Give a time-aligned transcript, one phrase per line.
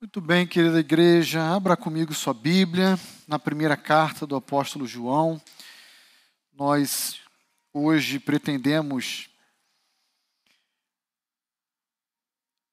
[0.00, 5.42] Muito bem, querida igreja, abra comigo sua Bíblia, na primeira carta do apóstolo João.
[6.52, 7.18] Nós
[7.72, 9.28] hoje pretendemos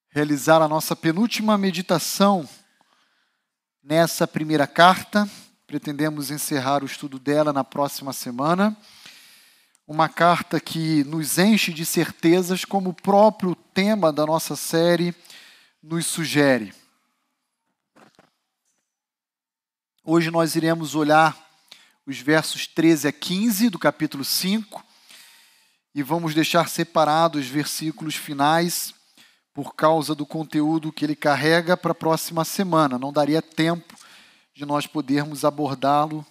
[0.10, 2.48] realizar a nossa penúltima meditação
[3.82, 5.28] nessa primeira carta.
[5.66, 8.78] Pretendemos encerrar o estudo dela na próxima semana.
[9.88, 15.12] Uma carta que nos enche de certezas, como o próprio tema da nossa série
[15.82, 16.85] nos sugere.
[20.08, 21.36] Hoje nós iremos olhar
[22.06, 24.86] os versos 13 a 15 do capítulo 5
[25.96, 28.94] e vamos deixar separados os versículos finais
[29.52, 33.00] por causa do conteúdo que ele carrega para a próxima semana.
[33.00, 33.96] Não daria tempo
[34.54, 36.24] de nós podermos abordá-lo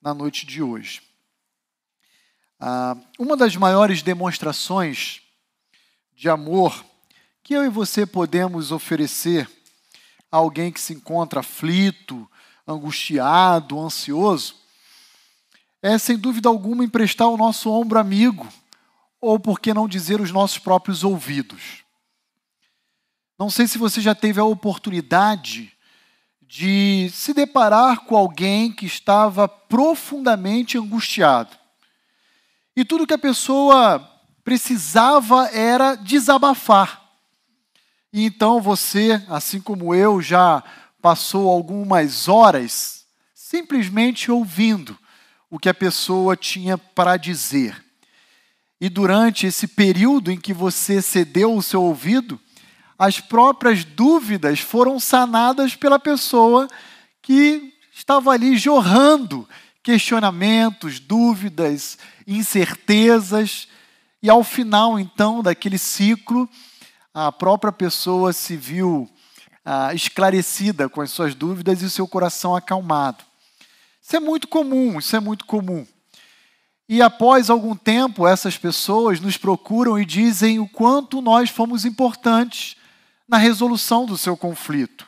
[0.00, 1.02] na noite de hoje.
[2.58, 5.20] Ah, uma das maiores demonstrações
[6.14, 6.82] de amor
[7.42, 9.46] que eu e você podemos oferecer
[10.32, 12.26] a alguém que se encontra aflito,
[12.66, 14.56] angustiado, ansioso,
[15.82, 18.48] é sem dúvida alguma emprestar o nosso ombro amigo,
[19.20, 21.84] ou por que não dizer os nossos próprios ouvidos.
[23.38, 25.72] Não sei se você já teve a oportunidade
[26.40, 31.56] de se deparar com alguém que estava profundamente angustiado.
[32.76, 33.98] E tudo que a pessoa
[34.44, 37.02] precisava era desabafar.
[38.12, 40.62] E então você, assim como eu, já
[41.04, 44.98] passou algumas horas simplesmente ouvindo
[45.50, 47.84] o que a pessoa tinha para dizer.
[48.80, 52.40] E durante esse período em que você cedeu o seu ouvido,
[52.98, 56.70] as próprias dúvidas foram sanadas pela pessoa
[57.20, 59.46] que estava ali jorrando
[59.82, 63.68] questionamentos, dúvidas, incertezas,
[64.22, 66.48] e ao final então daquele ciclo,
[67.12, 69.06] a própria pessoa se viu
[69.64, 73.24] ah, esclarecida com as suas dúvidas e o seu coração acalmado.
[74.02, 75.86] Isso é muito comum, isso é muito comum.
[76.86, 82.76] E após algum tempo, essas pessoas nos procuram e dizem o quanto nós fomos importantes
[83.26, 85.06] na resolução do seu conflito.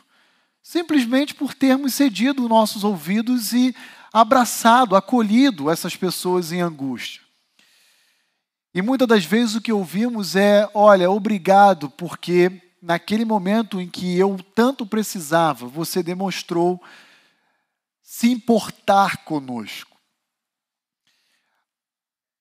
[0.62, 3.76] Simplesmente por termos cedido nossos ouvidos e
[4.10, 7.20] abraçado, acolhido essas pessoas em angústia.
[8.74, 14.16] E muitas das vezes o que ouvimos é: olha, obrigado, porque naquele momento em que
[14.16, 16.80] eu tanto precisava, você demonstrou
[18.00, 19.96] se importar conosco.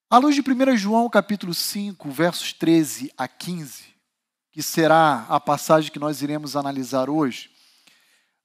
[0.08, 3.86] À luz de 1 João capítulo 5, versos 13 a 15,
[4.52, 7.50] que será a passagem que nós iremos analisar hoje,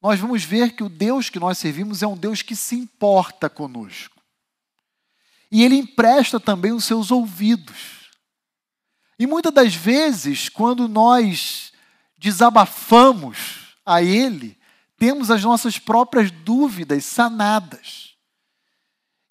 [0.01, 3.51] nós vamos ver que o Deus que nós servimos é um Deus que se importa
[3.51, 4.17] conosco.
[5.53, 8.09] E ele empresta também os seus ouvidos.
[9.19, 11.70] E muitas das vezes, quando nós
[12.21, 14.57] desabafamos a Ele,
[14.99, 18.11] temos as nossas próprias dúvidas sanadas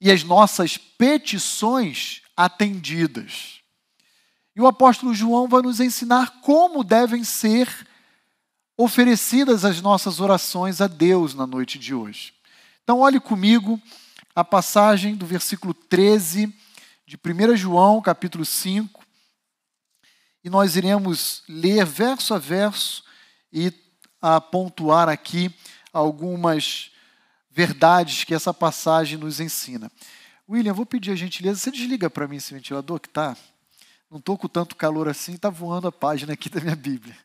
[0.02, 3.60] e as nossas petições atendidas.
[4.56, 7.88] E o apóstolo João vai nos ensinar como devem ser
[8.76, 12.34] oferecidas as nossas orações a Deus na noite de hoje.
[12.84, 13.80] Então, olhe comigo
[14.34, 16.52] a passagem do versículo 13
[17.06, 18.99] de 1 João, capítulo 5,
[20.44, 23.04] e nós iremos ler verso a verso
[23.52, 23.74] e
[24.22, 25.54] a pontuar aqui
[25.92, 26.92] algumas
[27.50, 29.92] verdades que essa passagem nos ensina.
[30.48, 33.36] William, vou pedir a gentileza, você desliga para mim esse ventilador que está.
[34.10, 37.16] Não estou com tanto calor assim, está voando a página aqui da minha Bíblia.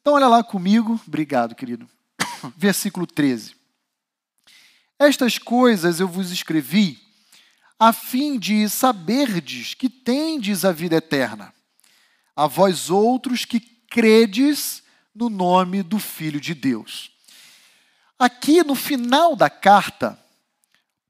[0.00, 1.88] Então, olha lá comigo, obrigado, querido.
[2.56, 3.54] Versículo 13.
[4.98, 6.98] Estas coisas eu vos escrevi,
[7.78, 11.52] a fim de saberdes que tendes a vida eterna
[12.36, 14.82] a vós outros que credes
[15.14, 17.10] no nome do Filho de Deus.
[18.18, 20.18] Aqui no final da carta,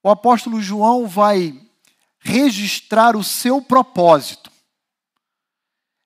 [0.03, 1.59] o apóstolo João vai
[2.19, 4.51] registrar o seu propósito.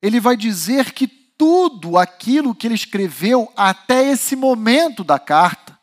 [0.01, 5.79] Ele vai dizer que tudo aquilo que ele escreveu até esse momento da carta,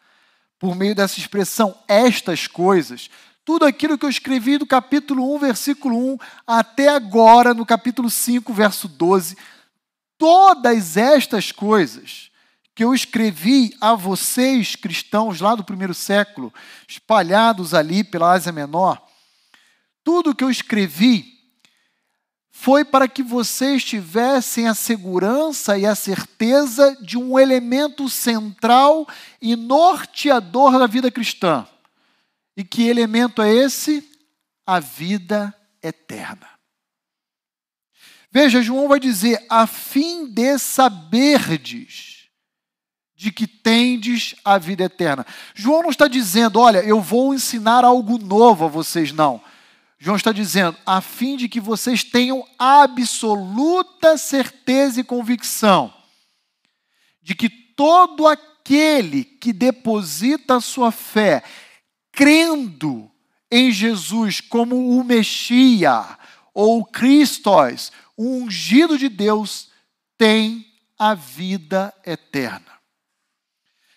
[0.60, 3.10] por meio dessa expressão, estas coisas,
[3.45, 8.51] tudo aquilo que eu escrevi do capítulo 1, versículo 1, até agora, no capítulo 5,
[8.51, 9.38] verso 12,
[10.18, 12.31] todas estas coisas
[12.74, 16.51] que eu escrevi a vocês, cristãos lá do primeiro século,
[16.88, 19.00] espalhados ali pela Ásia Menor,
[20.03, 21.36] tudo que eu escrevi
[22.50, 29.07] foi para que vocês tivessem a segurança e a certeza de um elemento central
[29.39, 31.68] e norteador da vida cristã
[32.56, 34.07] e que elemento é esse?
[34.66, 36.50] A vida eterna.
[38.31, 42.30] Veja, João vai dizer: a fim de saberdes
[43.16, 45.25] de que tendes a vida eterna.
[45.54, 49.42] João não está dizendo, olha, eu vou ensinar algo novo a vocês, não.
[49.98, 55.94] João está dizendo, a fim de que vocês tenham absoluta certeza e convicção
[57.25, 61.42] de que todo aquele que deposita a sua fé,
[62.16, 63.12] crendo
[63.52, 66.06] em Jesus como o Messias
[66.54, 66.86] ou o
[68.18, 69.70] o ungido de Deus,
[70.18, 70.66] tem
[70.98, 72.76] a vida eterna.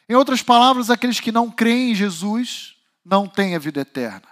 [0.08, 2.74] Em outras palavras, aqueles que não creem em Jesus
[3.04, 4.26] não têm a vida eterna.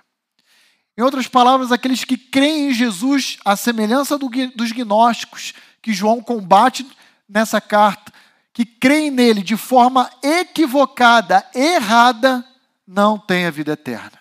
[0.99, 6.21] Em outras palavras, aqueles que creem em Jesus, à semelhança do, dos gnósticos, que João
[6.21, 6.87] combate
[7.29, 8.13] nessa carta,
[8.53, 12.45] que creem nele de forma equivocada, errada,
[12.87, 14.21] não têm a vida eterna.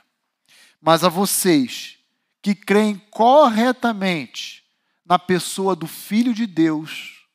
[0.81, 1.97] Mas a vocês
[2.41, 4.63] que creem corretamente
[5.05, 7.27] na pessoa do Filho de Deus,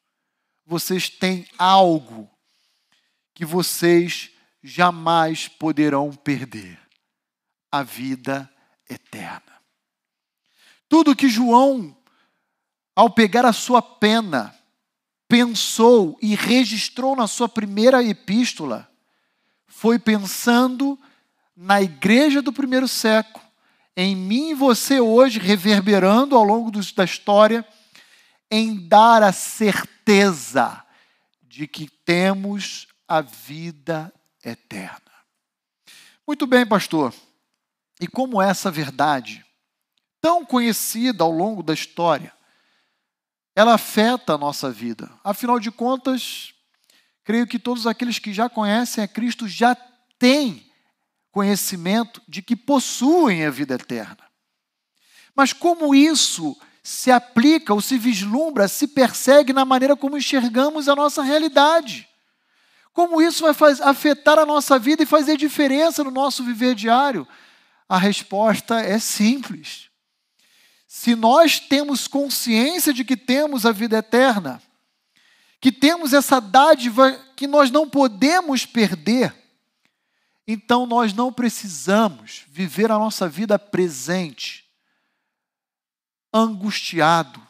[0.66, 2.30] vocês têm algo
[3.34, 4.30] que vocês
[4.62, 6.78] jamais poderão perder:
[7.70, 8.50] a vida
[8.88, 9.60] eterna.
[10.88, 11.96] Tudo que João,
[12.94, 14.54] ao pegar a sua pena,
[15.28, 18.90] pensou e registrou na sua primeira epístola,
[19.68, 20.98] foi pensando
[21.60, 23.44] na igreja do primeiro século,
[23.94, 27.68] em mim e você hoje, reverberando ao longo da história,
[28.50, 30.82] em dar a certeza
[31.42, 34.10] de que temos a vida
[34.42, 35.12] eterna.
[36.26, 37.12] Muito bem, pastor.
[38.00, 39.44] E como essa verdade,
[40.18, 42.32] tão conhecida ao longo da história,
[43.54, 45.10] ela afeta a nossa vida?
[45.22, 46.54] Afinal de contas,
[47.22, 49.74] creio que todos aqueles que já conhecem a Cristo já
[50.18, 50.69] têm
[51.30, 54.18] conhecimento de que possuem a vida eterna.
[55.34, 60.96] Mas como isso se aplica ou se vislumbra, se persegue na maneira como enxergamos a
[60.96, 62.08] nossa realidade?
[62.92, 67.26] Como isso vai faz, afetar a nossa vida e fazer diferença no nosso viver diário?
[67.88, 69.88] A resposta é simples.
[70.86, 74.60] Se nós temos consciência de que temos a vida eterna,
[75.60, 79.32] que temos essa dádiva que nós não podemos perder,
[80.52, 84.68] então nós não precisamos viver a nossa vida presente
[86.32, 87.40] angustiado,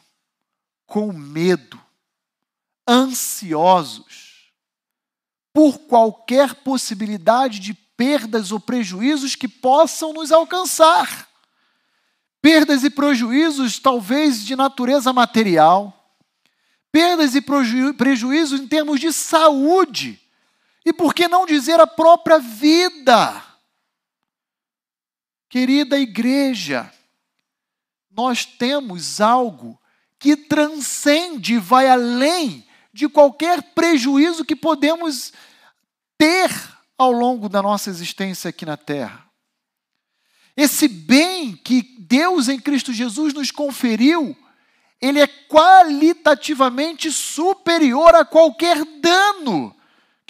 [0.85, 1.79] com medo,
[2.87, 4.51] ansiosos
[5.53, 11.29] por qualquer possibilidade de perdas ou prejuízos que possam nos alcançar.
[12.41, 16.15] Perdas e prejuízos, talvez de natureza material,
[16.91, 20.19] perdas e preju prejuízos em termos de saúde,
[20.85, 23.43] e por que não dizer a própria vida?
[25.49, 26.91] Querida igreja,
[28.09, 29.79] nós temos algo
[30.17, 35.33] que transcende, vai além de qualquer prejuízo que podemos
[36.17, 36.51] ter
[36.97, 39.25] ao longo da nossa existência aqui na terra.
[40.55, 44.35] Esse bem que Deus em Cristo Jesus nos conferiu,
[44.99, 49.75] ele é qualitativamente superior a qualquer dano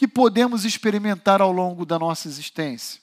[0.02, 3.00] que podemos experimentar ao longo da nossa existência.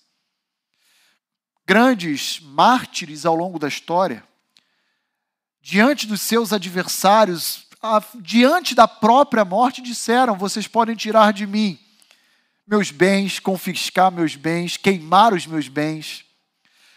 [1.64, 4.24] Grandes mártires ao longo da história,
[5.60, 7.68] diante dos seus adversários,
[8.20, 11.78] diante da própria morte, disseram: Vocês podem tirar de mim
[12.66, 16.24] meus bens, confiscar meus bens, queimar os meus bens.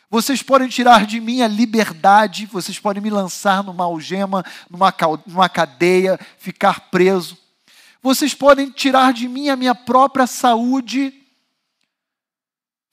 [0.10, 4.92] Vocês podem tirar de mim a liberdade, vocês podem me lançar numa algema, numa,
[5.28, 7.38] numa cadeia, ficar preso.
[8.02, 11.14] Vocês podem tirar de mim a minha própria saúde,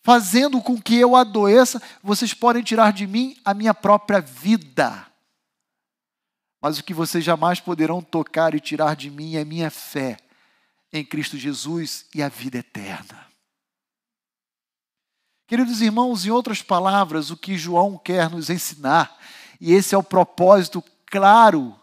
[0.03, 1.83] fazendo com que eu adoeça.
[2.03, 5.07] Vocês podem tirar de mim a minha própria vida.
[6.61, 10.19] Mas o que vocês jamais poderão tocar e tirar de mim é minha fé
[10.93, 13.27] em Cristo Jesus e a vida eterna.
[15.47, 19.19] Queridos irmãos, em outras palavras, o que João quer nos ensinar,
[19.61, 21.79] e esse é o propósito claro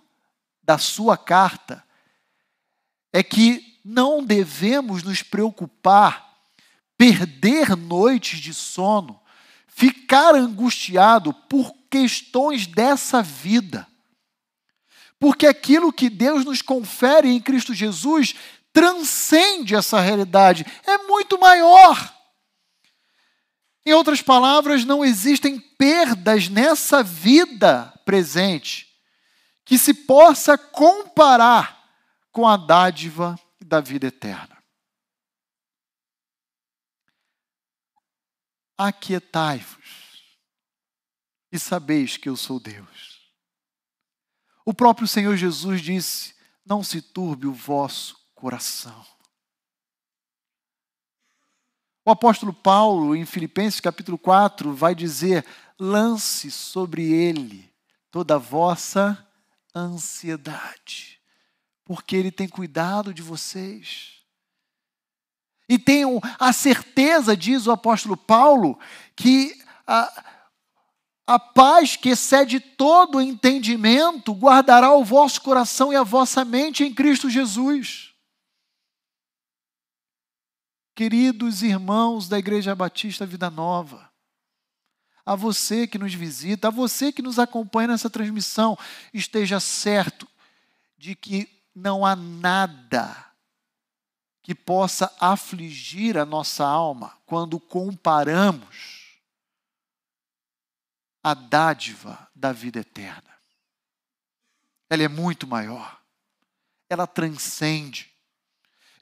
[0.62, 1.84] da sua carta,
[3.15, 6.38] é que não devemos nos preocupar,
[6.98, 9.19] perder noites de sono,
[9.67, 13.88] ficar angustiado por questões dessa vida
[15.19, 18.36] porque aquilo que Deus nos confere em Cristo Jesus
[18.72, 22.13] transcende essa realidade, é muito maior.
[23.86, 28.88] Em outras palavras, não existem perdas nessa vida presente
[29.63, 31.75] que se possa comparar
[32.36, 34.62] com a dádiva da vida eterna.
[38.77, 40.38] Aquietai-vos
[41.50, 43.32] e sabeis que eu sou Deus.
[44.65, 49.06] O próprio Senhor Jesus disse: Não se turbe o vosso coração.
[52.04, 55.46] O apóstolo Paulo, em Filipenses capítulo 4, vai dizer:
[55.80, 57.74] lance sobre ele
[58.12, 59.25] toda a vossa
[59.74, 61.14] ansiedade,
[61.86, 64.15] porque ele tem cuidado de vocês.
[65.70, 68.77] E tenham a certeza, diz o apóstolo Paulo,
[69.15, 70.36] que a,
[71.27, 76.94] a paz que excede todo entendimento guardará o vosso coração e a vossa mente em
[76.94, 78.13] Cristo Jesus.
[80.96, 84.10] Queridos irmãos da Igreja Batista Vida Nova,
[85.25, 88.77] a você que nos visita, a você que nos acompanha nessa transmissão,
[89.13, 90.27] esteja certo
[90.98, 93.25] de que não há nada
[94.41, 99.20] que possa afligir a nossa alma quando comparamos
[101.24, 103.36] a dádiva da vida eterna.
[104.89, 106.00] Ela é muito maior,
[106.89, 108.15] ela transcende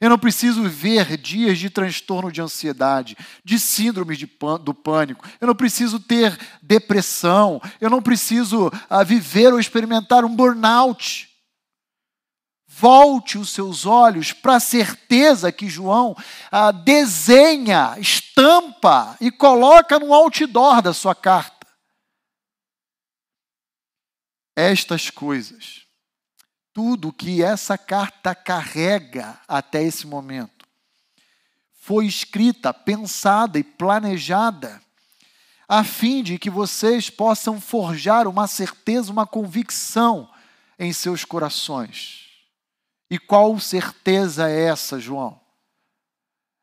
[0.04, 4.28] eu não preciso ver dias de transtorno de ansiedade, de síndrome de
[4.62, 5.26] do pânico.
[5.40, 7.60] Eu não preciso ter depressão.
[7.80, 11.30] Eu não preciso ah, viver ou experimentar um burnout.
[12.76, 16.16] Volte os seus olhos para a certeza que João
[16.50, 21.66] ah, desenha, estampa e coloca no outdoor da sua carta.
[24.56, 25.84] Estas coisas
[26.74, 30.66] tudo que essa carta carrega até esse momento
[31.72, 34.82] foi escrita, pensada e planejada
[35.68, 40.28] a fim de que vocês possam forjar uma certeza, uma convicção
[40.78, 42.23] em seus corações.
[43.14, 45.40] E qual certeza é essa, João?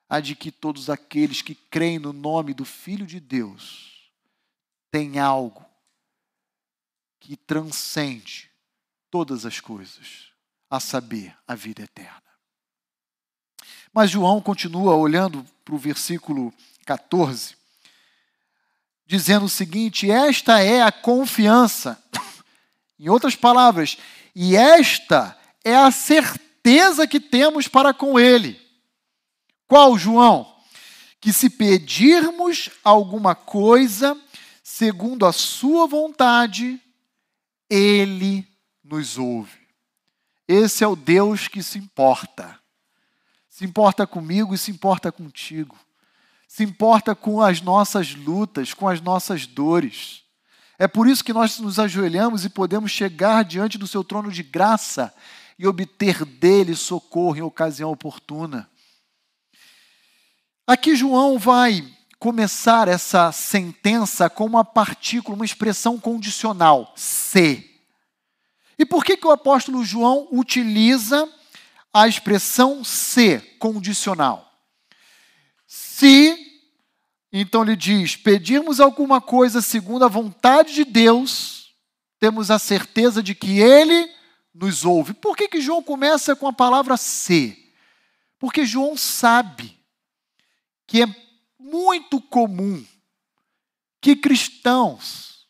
[0.09, 4.11] A de que todos aqueles que creem no nome do Filho de Deus
[4.91, 5.65] têm algo
[7.21, 8.51] que transcende
[9.09, 10.33] todas as coisas,
[10.69, 12.21] a saber, a vida eterna.
[13.93, 16.53] Mas João continua olhando para o versículo
[16.85, 17.55] 14,
[19.05, 21.97] dizendo o seguinte: Esta é a confiança.
[22.99, 23.97] Em outras palavras,
[24.35, 28.59] e esta é a certeza que temos para com Ele.
[29.67, 30.53] Qual, João?
[31.19, 34.19] Que se pedirmos alguma coisa
[34.63, 36.79] segundo a Sua vontade,
[37.69, 38.47] Ele
[38.83, 39.61] nos ouve.
[40.47, 42.59] Esse é o Deus que se importa.
[43.49, 45.77] Se importa comigo e se importa contigo.
[46.47, 50.23] Se importa com as nossas lutas, com as nossas dores.
[50.77, 54.41] É por isso que nós nos ajoelhamos e podemos chegar diante do seu trono de
[54.41, 55.13] graça
[55.61, 58.67] e obter dele socorro em ocasião oportuna.
[60.65, 61.87] Aqui João vai
[62.17, 67.79] começar essa sentença com uma partícula, uma expressão condicional, se.
[68.75, 71.31] E por que, que o apóstolo João utiliza
[71.93, 74.51] a expressão se condicional?
[75.67, 76.59] Se,
[77.31, 81.75] então ele diz, pedirmos alguma coisa segundo a vontade de Deus,
[82.19, 84.09] temos a certeza de que ele
[84.53, 85.13] nos ouve.
[85.13, 87.71] Por que, que João começa com a palavra se?
[88.37, 89.77] Porque João sabe
[90.85, 91.15] que é
[91.59, 92.85] muito comum
[94.01, 95.47] que cristãos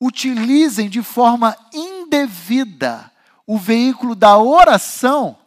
[0.00, 3.10] utilizem de forma indevida
[3.46, 5.38] o veículo da oração,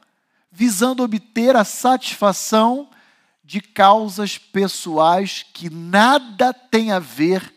[0.52, 2.90] visando obter a satisfação
[3.44, 7.54] de causas pessoais que nada tem a ver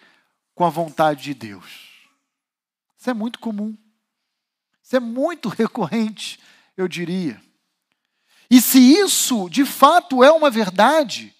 [0.55, 1.65] com a vontade de Deus.
[2.99, 3.77] Isso é muito comum.
[4.87, 6.39] Isso é muito recorrente,
[6.77, 7.43] eu diria.
[8.49, 11.35] E se isso de fato é uma verdade,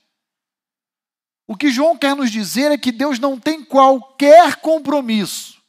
[1.47, 5.63] o que João quer nos dizer é que Deus não tem qualquer compromisso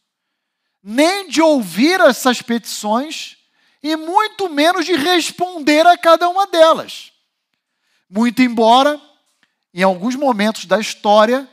[0.81, 3.37] nem de ouvir essas petições
[3.83, 7.11] e muito menos de responder a cada uma delas.
[8.09, 8.99] Muito embora,
[9.71, 11.47] em alguns momentos da história,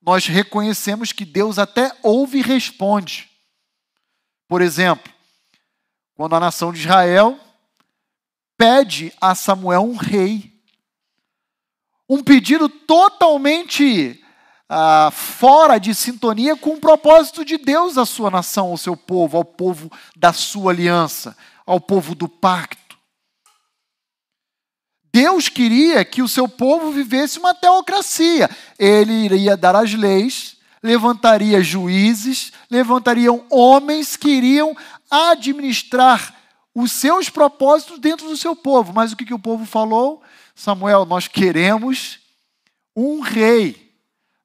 [0.00, 3.28] nós reconhecemos que Deus até ouve e responde.
[4.48, 5.12] Por exemplo,
[6.20, 7.40] quando a nação de Israel
[8.54, 10.52] pede a Samuel um rei.
[12.06, 14.22] Um pedido totalmente
[14.68, 19.38] ah, fora de sintonia com o propósito de Deus à sua nação, ao seu povo,
[19.38, 21.34] ao povo da sua aliança,
[21.64, 22.98] ao povo do pacto.
[25.10, 28.50] Deus queria que o seu povo vivesse uma teocracia.
[28.78, 34.76] Ele iria dar as leis, levantaria juízes, levantariam homens que iriam
[35.10, 36.34] administrar
[36.74, 38.92] os seus propósitos dentro do seu povo.
[38.92, 40.22] Mas o que, que o povo falou?
[40.54, 42.18] Samuel, nós queremos
[42.96, 43.90] um rei.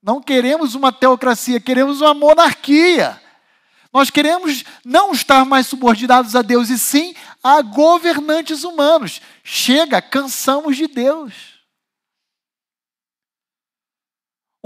[0.01, 3.19] Não queremos uma teocracia, queremos uma monarquia.
[3.91, 9.21] Nós queremos não estar mais subordinados a Deus, e sim a governantes humanos.
[9.43, 11.54] Chega, cansamos de Deus.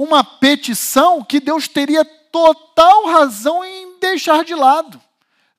[0.01, 5.01] Uma petição que Deus teria total razão em deixar de lado,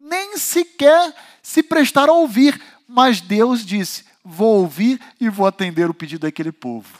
[0.01, 5.95] nem sequer se prestar a ouvir, mas Deus disse: Vou ouvir e vou atender o
[5.95, 6.99] pedido daquele povo.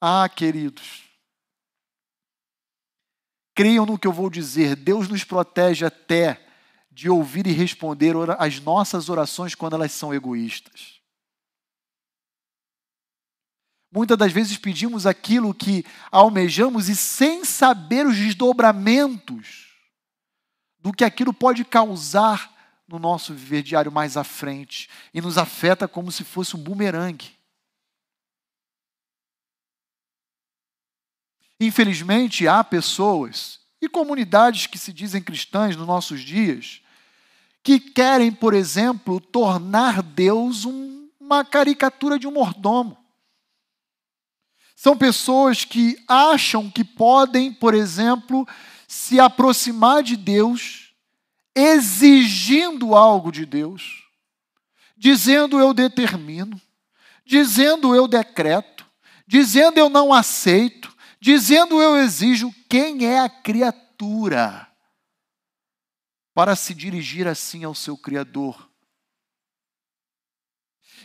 [0.00, 1.02] Ah, queridos,
[3.54, 6.42] creiam no que eu vou dizer, Deus nos protege até
[6.90, 10.99] de ouvir e responder as nossas orações quando elas são egoístas.
[13.92, 19.70] Muitas das vezes pedimos aquilo que almejamos e sem saber os desdobramentos
[20.78, 22.50] do que aquilo pode causar
[22.86, 27.32] no nosso viver diário mais à frente e nos afeta como se fosse um bumerangue.
[31.60, 36.80] Infelizmente, há pessoas e comunidades que se dizem cristãs nos nossos dias
[37.62, 42.96] que querem, por exemplo, tornar Deus um, uma caricatura de um mordomo.
[44.82, 48.48] São pessoas que acham que podem, por exemplo,
[48.88, 50.94] se aproximar de Deus
[51.54, 54.08] exigindo algo de Deus,
[54.96, 56.58] dizendo eu determino,
[57.26, 58.86] dizendo eu decreto,
[59.26, 62.50] dizendo eu não aceito, dizendo eu exijo.
[62.66, 64.66] Quem é a criatura
[66.32, 68.70] para se dirigir assim ao seu Criador?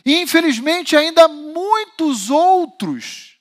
[0.02, 3.35] E infelizmente ainda muitos outros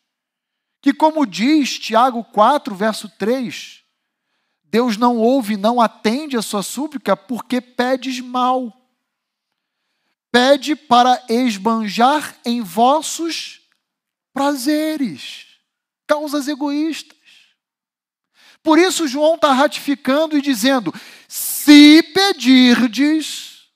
[0.86, 3.84] que, como diz Tiago 4, verso 3,
[4.66, 8.72] Deus não ouve, não atende a sua súplica porque pedes mal.
[10.32, 13.62] Pede para esbanjar em vossos
[14.32, 15.58] prazeres,
[16.06, 17.18] causas egoístas.
[18.62, 20.94] Por isso, João está ratificando e dizendo:
[21.28, 23.72] se pedirdes,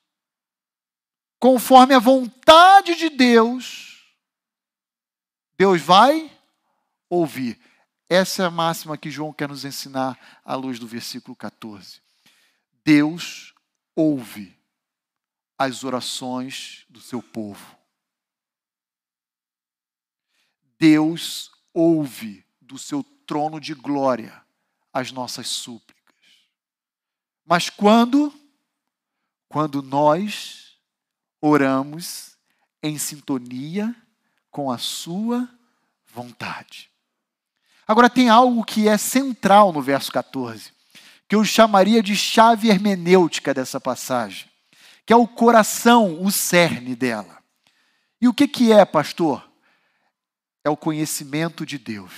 [1.39, 4.13] conforme a vontade de Deus,
[5.57, 6.37] Deus vai
[7.09, 7.59] ouvir.
[8.07, 12.01] Essa é a máxima que João quer nos ensinar à luz do versículo 14.
[12.83, 13.53] Deus
[13.95, 14.57] ouve
[15.57, 17.77] as orações do seu povo.
[20.79, 24.41] Deus ouve do seu trono de glória
[24.93, 26.15] as nossas súplicas.
[27.45, 28.33] Mas quando?
[29.47, 30.79] Quando nós
[31.41, 32.37] oramos
[32.81, 33.95] em sintonia
[34.49, 35.49] com a sua
[36.07, 36.88] vontade.
[37.89, 40.71] Agora, tem algo que é central no verso 14,
[41.27, 44.47] que eu chamaria de chave hermenêutica dessa passagem,
[45.07, 47.39] que é o coração, o cerne dela.
[48.21, 49.43] E o que, que é, pastor?
[50.63, 52.13] É o conhecimento de Deus,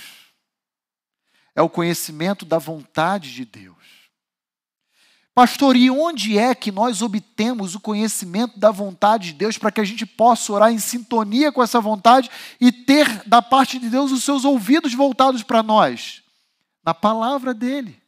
[1.54, 3.81] é o conhecimento da vontade de Deus.
[5.34, 9.80] Pastor, e onde é que nós obtemos o conhecimento da vontade de Deus para que
[9.80, 14.12] a gente possa orar em sintonia com essa vontade e ter da parte de Deus
[14.12, 16.22] os seus ouvidos voltados para nós?
[16.84, 17.98] Na palavra dele.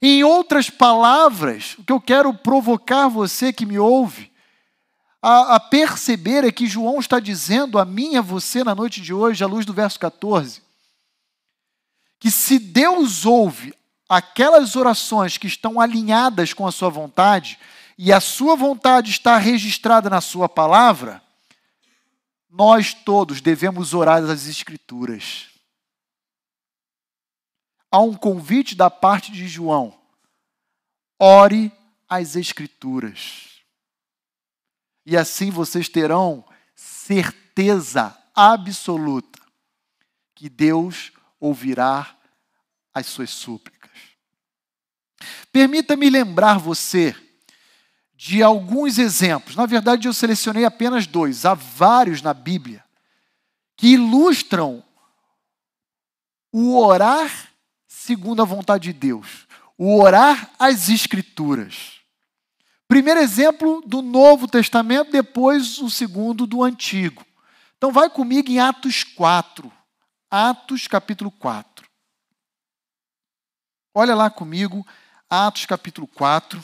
[0.00, 4.32] Em outras palavras, o que eu quero provocar você que me ouve
[5.20, 9.02] a, a perceber é que João está dizendo a mim e a você na noite
[9.02, 10.62] de hoje, à luz do verso 14,
[12.18, 13.74] que se Deus ouve
[14.08, 17.58] aquelas orações que estão alinhadas com a sua vontade,
[17.96, 21.22] e a sua vontade está registrada na sua palavra,
[22.50, 25.48] nós todos devemos orar as Escrituras.
[27.90, 29.98] Há um convite da parte de João:
[31.18, 31.72] ore
[32.08, 33.48] as Escrituras.
[35.04, 39.40] E assim vocês terão certeza absoluta
[40.34, 42.16] que Deus ouvirá
[42.94, 43.81] as suas súplicas.
[45.52, 47.14] Permita-me lembrar você
[48.14, 49.56] de alguns exemplos.
[49.56, 52.84] Na verdade, eu selecionei apenas dois, há vários na Bíblia,
[53.76, 54.84] que ilustram
[56.52, 57.50] o orar
[57.88, 59.46] segundo a vontade de Deus,
[59.78, 62.00] o orar às Escrituras.
[62.86, 67.24] Primeiro exemplo do Novo Testamento, depois o segundo do Antigo.
[67.78, 69.72] Então, vai comigo em Atos 4.
[70.30, 71.86] Atos capítulo 4.
[73.94, 74.86] Olha lá comigo,
[75.34, 76.62] Atos capítulo 4.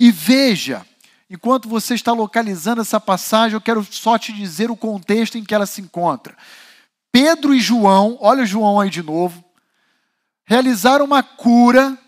[0.00, 0.86] E veja,
[1.28, 5.54] enquanto você está localizando essa passagem, eu quero só te dizer o contexto em que
[5.54, 6.34] ela se encontra.
[7.12, 9.44] Pedro e João, olha João aí de novo,
[10.46, 11.98] realizaram uma cura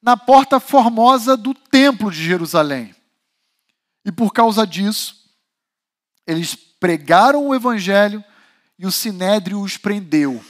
[0.00, 2.94] na porta formosa do templo de Jerusalém.
[4.06, 5.30] E por causa disso,
[6.26, 8.24] eles pregaram o evangelho
[8.78, 10.42] e o sinédrio os prendeu.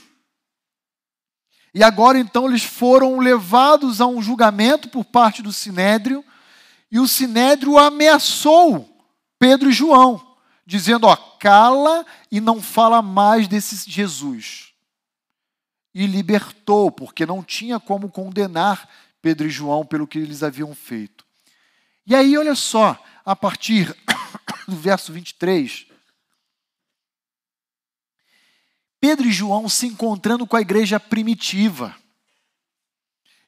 [1.75, 6.25] E agora então eles foram levados a um julgamento por parte do Sinédrio,
[6.91, 8.89] e o Sinédrio ameaçou
[9.39, 14.73] Pedro e João, dizendo: ó, cala e não fala mais desse Jesus.
[15.95, 18.89] E libertou, porque não tinha como condenar
[19.21, 21.25] Pedro e João pelo que eles haviam feito.
[22.07, 23.97] E aí, olha só, a partir
[24.69, 25.87] do verso 23,
[29.03, 31.97] Pedro e João se encontrando com a igreja primitiva.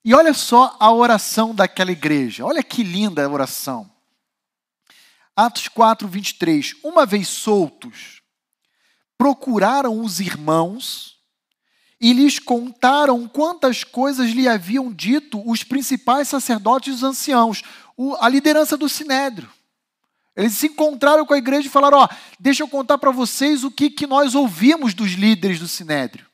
[0.04, 2.44] E olha só a oração daquela igreja.
[2.44, 3.88] Olha que linda a oração.
[5.36, 6.74] Atos 4, 23.
[6.82, 8.20] Uma vez soltos,
[9.16, 11.20] procuraram os irmãos
[12.00, 17.62] e lhes contaram quantas coisas lhe haviam dito os principais sacerdotes e os anciãos,
[18.18, 19.48] a liderança do sinédrio.
[20.36, 22.08] Eles se encontraram com a igreja e falaram: Ó,
[22.40, 26.26] deixa eu contar para vocês o que, que nós ouvimos dos líderes do sinédrio.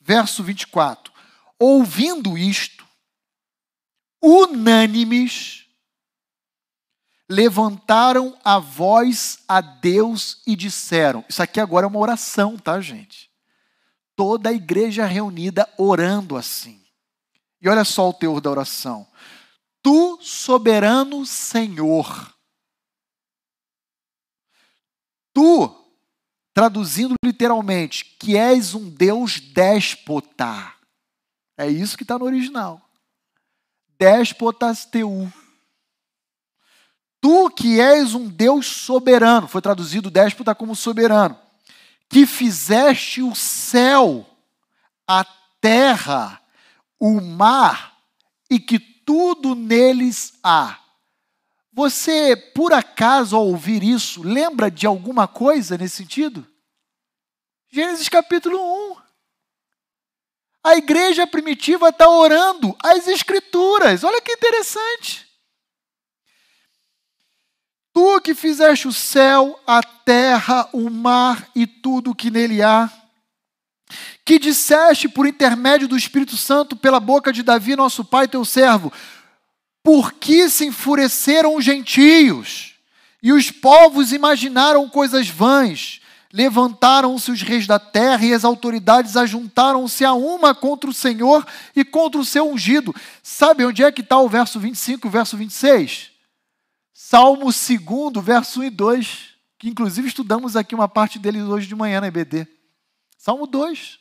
[0.00, 1.12] Verso 24:
[1.58, 2.86] Ouvindo isto,
[4.22, 5.64] unânimes,
[7.28, 13.30] levantaram a voz a Deus e disseram: Isso aqui agora é uma oração, tá, gente?
[14.14, 16.78] Toda a igreja reunida orando assim.
[17.62, 19.06] E olha só o teor da oração:
[19.82, 22.34] Tu, soberano Senhor,
[25.32, 25.74] tu,
[26.52, 30.74] traduzindo literalmente, que és um Deus déspota.
[31.56, 32.90] É isso que está no original
[34.00, 35.30] déspotas teu.
[37.20, 41.38] Tu que és um Deus soberano, foi traduzido déspota como soberano,
[42.08, 44.26] que fizeste o céu,
[45.06, 45.22] a
[45.60, 46.40] terra,
[46.98, 47.94] o mar
[48.48, 50.79] e que tudo neles há.
[51.72, 56.46] Você, por acaso, ao ouvir isso, lembra de alguma coisa nesse sentido?
[57.70, 58.58] Gênesis capítulo
[58.92, 58.96] 1.
[60.64, 64.04] A igreja primitiva está orando as Escrituras.
[64.04, 65.26] Olha que interessante.
[67.92, 72.90] Tu que fizeste o céu, a terra, o mar e tudo o que nele há,
[74.24, 78.92] que disseste por intermédio do Espírito Santo pela boca de Davi, nosso pai, teu servo,
[79.82, 82.74] por que se enfureceram os gentios
[83.22, 86.00] e os povos imaginaram coisas vãs?
[86.32, 91.84] Levantaram-se os reis da terra e as autoridades ajuntaram-se a uma contra o Senhor e
[91.84, 92.94] contra o seu ungido.
[93.20, 96.10] Sabe onde é que está o verso 25 e o verso 26?
[96.94, 99.18] Salmo 2, verso 1 e 2,
[99.58, 102.46] que inclusive estudamos aqui uma parte dele hoje de manhã na EBD.
[103.18, 103.99] Salmo 2.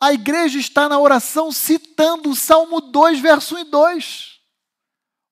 [0.00, 4.40] A igreja está na oração citando o Salmo 2, verso 1 e 2,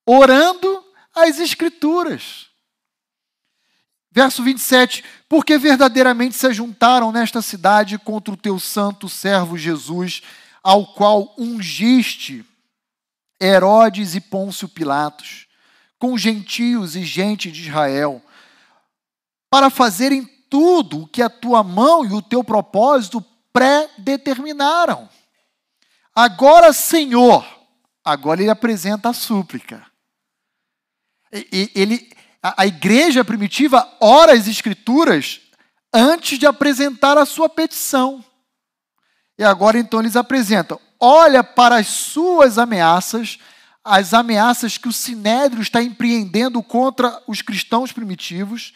[0.07, 2.49] orando as Escrituras.
[4.11, 10.23] Verso 27, porque verdadeiramente se juntaram nesta cidade contra o teu santo servo Jesus,
[10.63, 12.45] ao qual ungiste
[13.41, 15.47] Herodes e Pôncio Pilatos,
[15.99, 18.21] com gentios e gente de Israel,
[19.51, 23.25] para fazerem tudo o que a tua mão e o teu propósito
[23.59, 25.09] pré-determinaram.
[26.15, 27.45] Agora, Senhor,
[28.05, 29.85] agora ele apresenta a súplica.
[31.33, 32.09] Ele,
[32.41, 35.41] a, a igreja primitiva ora as escrituras
[35.93, 38.25] antes de apresentar a sua petição.
[39.37, 43.41] E agora então eles apresentam: olha para as suas ameaças,
[43.85, 48.73] as ameaças que o sinédrio está empreendendo contra os cristãos primitivos,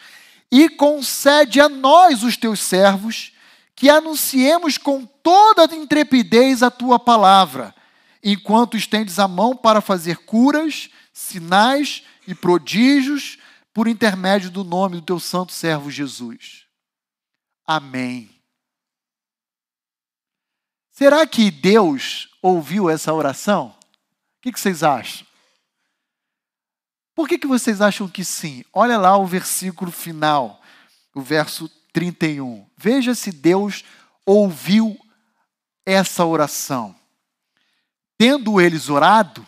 [0.50, 3.31] e concede a nós, os teus servos,
[3.74, 7.74] que anunciemos com toda intrepidez a tua palavra,
[8.22, 13.38] enquanto estendes a mão para fazer curas, sinais e prodígios
[13.72, 16.66] por intermédio do nome do teu santo servo Jesus.
[17.66, 18.30] Amém.
[20.90, 23.74] Será que Deus ouviu essa oração?
[24.38, 25.26] O que, vocês acham?
[27.14, 28.64] Por que, que vocês acham que sim?
[28.72, 30.60] Olha lá o versículo final,
[31.14, 32.66] o verso 31.
[32.82, 33.84] Veja se Deus
[34.26, 34.98] ouviu
[35.86, 36.98] essa oração.
[38.18, 39.46] Tendo eles orado,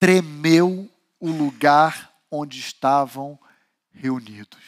[0.00, 3.38] tremeu o lugar onde estavam
[3.92, 4.58] reunidos.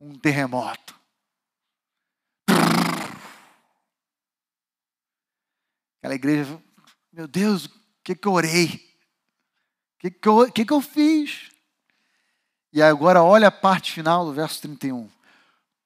[0.00, 0.98] Um terremoto.
[5.98, 6.60] Aquela igreja,
[7.12, 7.70] meu Deus, o
[8.02, 8.93] que, que eu orei?
[10.04, 11.50] Que, que, eu, que, que eu fiz?
[12.70, 15.08] E agora olha a parte final do verso 31.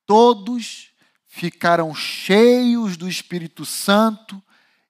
[0.04, 0.90] Todos
[1.24, 4.42] ficaram cheios do Espírito Santo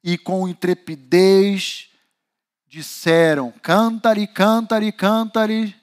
[0.02, 1.90] e com intrepidez
[2.66, 5.76] disseram: Cantare, cantare, cantare,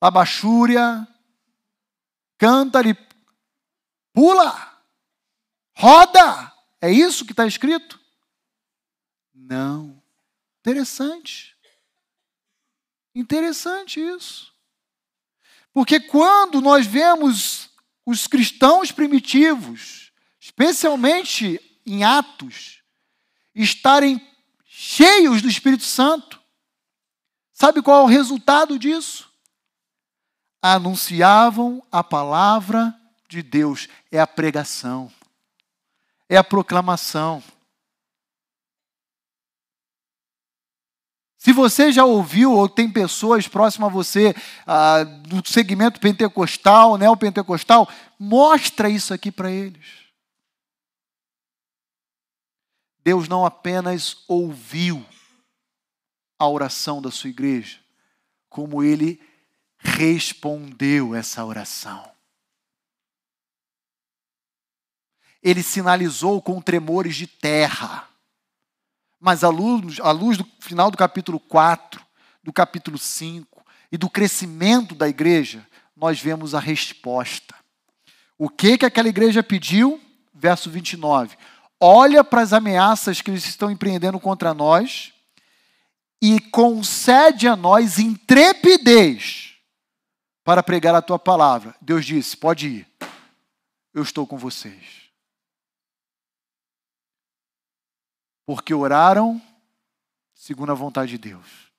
[0.00, 1.06] abachúria,
[2.38, 2.96] cantare,
[4.10, 4.80] pula,
[5.76, 6.50] roda.
[6.80, 8.00] É isso que está escrito?
[9.34, 10.02] Não.
[10.60, 11.57] Interessante.
[13.18, 14.54] Interessante isso.
[15.72, 17.68] Porque quando nós vemos
[18.06, 22.80] os cristãos primitivos, especialmente em Atos,
[23.52, 24.24] estarem
[24.64, 26.40] cheios do Espírito Santo,
[27.52, 29.28] sabe qual é o resultado disso?
[30.62, 32.96] Anunciavam a palavra
[33.28, 35.12] de Deus, é a pregação,
[36.28, 37.42] é a proclamação.
[41.48, 44.34] Se você já ouviu ou tem pessoas próximas a você
[44.66, 49.86] ah, do segmento pentecostal, neopentecostal, mostra isso aqui para eles.
[53.02, 55.02] Deus não apenas ouviu
[56.38, 57.78] a oração da sua igreja,
[58.50, 59.18] como ele
[59.78, 62.12] respondeu essa oração.
[65.42, 68.07] Ele sinalizou com tremores de terra
[69.20, 72.00] mas à luz, à luz do final do capítulo 4,
[72.42, 77.54] do capítulo 5 e do crescimento da igreja, nós vemos a resposta.
[78.38, 80.00] O que que aquela igreja pediu?
[80.32, 81.36] Verso 29.
[81.80, 85.12] Olha para as ameaças que eles estão empreendendo contra nós
[86.22, 89.54] e concede a nós intrepidez
[90.44, 91.74] para pregar a tua palavra.
[91.80, 92.86] Deus disse: pode ir,
[93.92, 94.97] eu estou com vocês.
[98.48, 99.38] Porque oraram
[100.34, 101.70] segundo a vontade de Deus.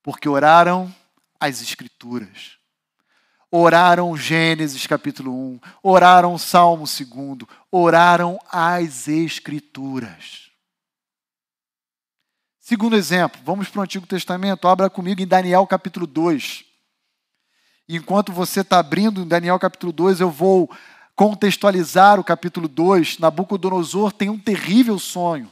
[0.00, 0.94] Porque oraram
[1.40, 2.58] as Escrituras.
[3.50, 7.38] Oraram Gênesis capítulo 1, oraram Salmo 2,
[7.72, 10.52] oraram as Escrituras.
[12.60, 16.64] Segundo exemplo, vamos para o Antigo Testamento, abra comigo em Daniel capítulo 2.
[17.88, 20.70] Enquanto você está abrindo em Daniel capítulo 2, eu vou
[21.16, 23.18] contextualizar o capítulo 2.
[23.18, 25.50] Nabucodonosor tem um terrível sonho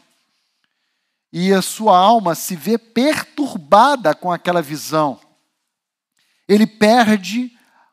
[1.33, 5.21] e a sua alma se vê perturbada com aquela visão.
[6.49, 7.53] Ele perde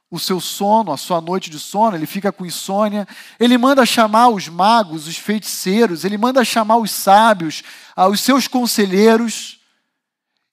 [0.09, 3.07] o seu sono, a sua noite de sono, ele fica com insônia.
[3.39, 7.63] Ele manda chamar os magos, os feiticeiros, ele manda chamar os sábios,
[8.09, 9.59] os seus conselheiros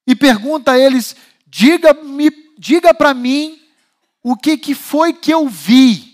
[0.06, 1.16] e pergunta a eles:
[1.46, 3.60] diga-me, diga para mim
[4.22, 6.10] o que, que foi que eu vi.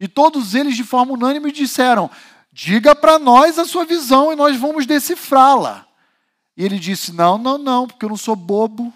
[0.00, 2.10] E todos eles, de forma unânime, disseram:
[2.52, 5.88] Diga para nós a sua visão e nós vamos decifrá-la.
[6.54, 8.92] E ele disse: Não, não, não, porque eu não sou bobo.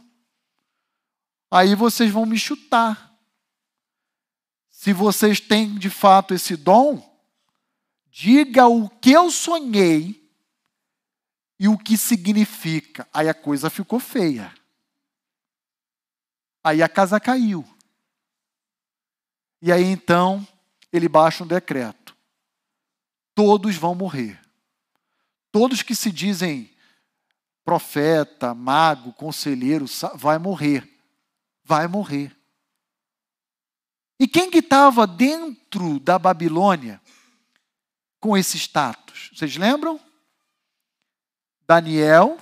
[1.51, 3.17] Aí vocês vão me chutar.
[4.69, 7.03] Se vocês têm de fato esse dom,
[8.11, 10.31] diga o que eu sonhei
[11.59, 13.09] e o que significa.
[13.11, 14.55] Aí a coisa ficou feia.
[16.63, 17.67] Aí a casa caiu.
[19.63, 20.47] E aí então
[20.93, 22.06] ele baixa um decreto
[23.37, 24.41] todos vão morrer.
[25.53, 26.75] Todos que se dizem
[27.63, 30.89] profeta, mago, conselheiro, vai morrer.
[31.63, 32.35] Vai morrer.
[34.19, 37.01] E quem que estava dentro da Babilônia
[38.19, 39.31] com esse status?
[39.35, 40.01] Vocês lembram?
[41.69, 42.39] Daniel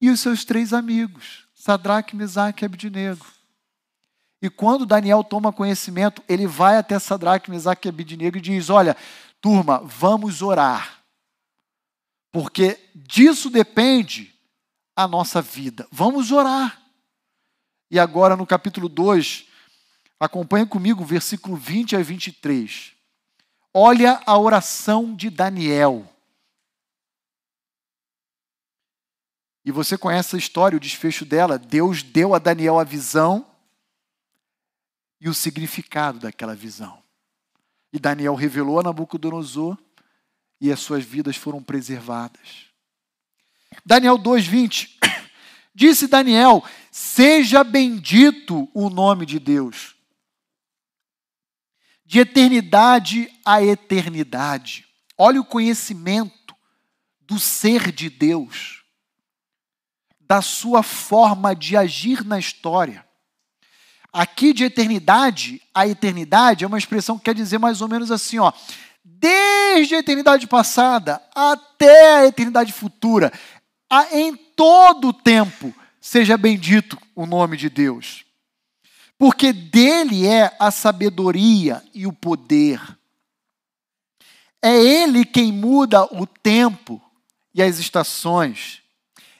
[0.00, 3.39] e os seus três amigos, Sadraque, Mesaque e Abednego.
[4.42, 8.96] E quando Daniel toma conhecimento, ele vai até Sadraque, Mesaque e Abidnego e diz: Olha,
[9.40, 11.02] turma, vamos orar.
[12.32, 14.34] Porque disso depende
[14.96, 15.86] a nossa vida.
[15.90, 16.80] Vamos orar.
[17.90, 19.46] E agora no capítulo 2,
[20.18, 22.92] acompanhe comigo, versículo 20 a 23.
[23.74, 26.08] Olha a oração de Daniel.
[29.64, 31.58] E você conhece a história, o desfecho dela.
[31.58, 33.49] Deus deu a Daniel a visão
[35.20, 37.02] e o significado daquela visão.
[37.92, 39.76] E Daniel revelou a Nabucodonosor
[40.60, 42.66] e as suas vidas foram preservadas.
[43.84, 44.98] Daniel 2:20
[45.74, 49.94] Disse Daniel: Seja bendito o nome de Deus.
[52.04, 54.86] De eternidade a eternidade.
[55.16, 56.54] Olha o conhecimento
[57.20, 58.82] do ser de Deus,
[60.18, 63.06] da sua forma de agir na história.
[64.12, 68.38] Aqui de eternidade a eternidade é uma expressão que quer dizer mais ou menos assim,
[68.38, 68.52] ó.
[69.04, 73.32] Desde a eternidade passada até a eternidade futura,
[74.12, 78.24] em todo o tempo, seja bendito o nome de Deus.
[79.18, 82.80] Porque dele é a sabedoria e o poder.
[84.62, 87.00] É ele quem muda o tempo
[87.54, 88.82] e as estações.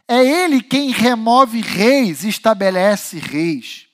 [0.07, 3.90] É ele quem remove reis e estabelece reis.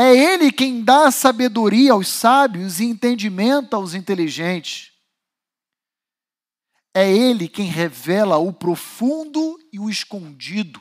[0.00, 4.94] É Ele quem dá sabedoria aos sábios e entendimento aos inteligentes.
[6.94, 10.80] É Ele quem revela o profundo e o escondido.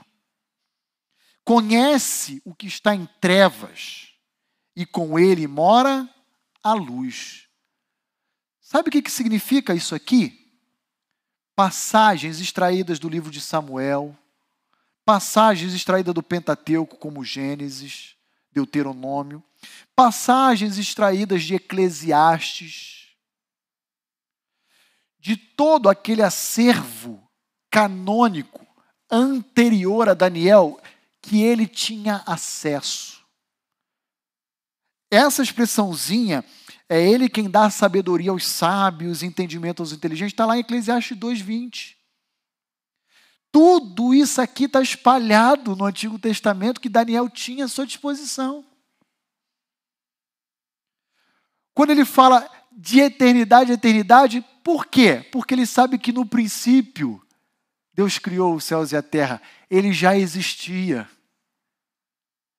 [1.44, 4.14] Conhece o que está em trevas
[4.74, 6.10] e com Ele mora
[6.64, 7.50] a luz.
[8.62, 10.50] Sabe o que, que significa isso aqui?
[11.58, 14.18] Passagens extraídas do livro de Samuel,
[15.04, 18.18] passagens extraídas do Pentateuco, como Gênesis,
[18.60, 19.44] Deuteronômio,
[19.96, 23.08] passagens extraídas de Eclesiastes,
[25.20, 27.22] de todo aquele acervo
[27.70, 28.66] canônico
[29.10, 30.80] anterior a Daniel
[31.22, 33.20] que ele tinha acesso.
[35.12, 36.44] Essa expressãozinha
[36.88, 41.99] é ele quem dá sabedoria aos sábios, entendimento aos inteligentes, está lá em Eclesiastes 2,20.
[43.52, 48.66] Tudo isso aqui está espalhado no Antigo Testamento que Daniel tinha à sua disposição.
[51.74, 55.28] Quando ele fala de eternidade eternidade, por quê?
[55.32, 57.26] Porque ele sabe que no princípio
[57.94, 61.10] Deus criou os céus e a terra, ele já existia.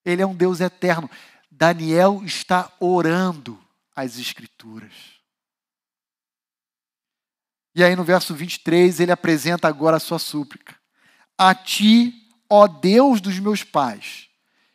[0.04, 1.08] Ele é um Deus eterno.
[1.50, 3.62] Daniel está orando
[3.94, 5.20] as Escrituras.
[7.74, 10.79] E aí no verso 23 ele apresenta agora a sua súplica.
[11.42, 12.12] A ti,
[12.50, 14.28] ó Deus dos meus pais,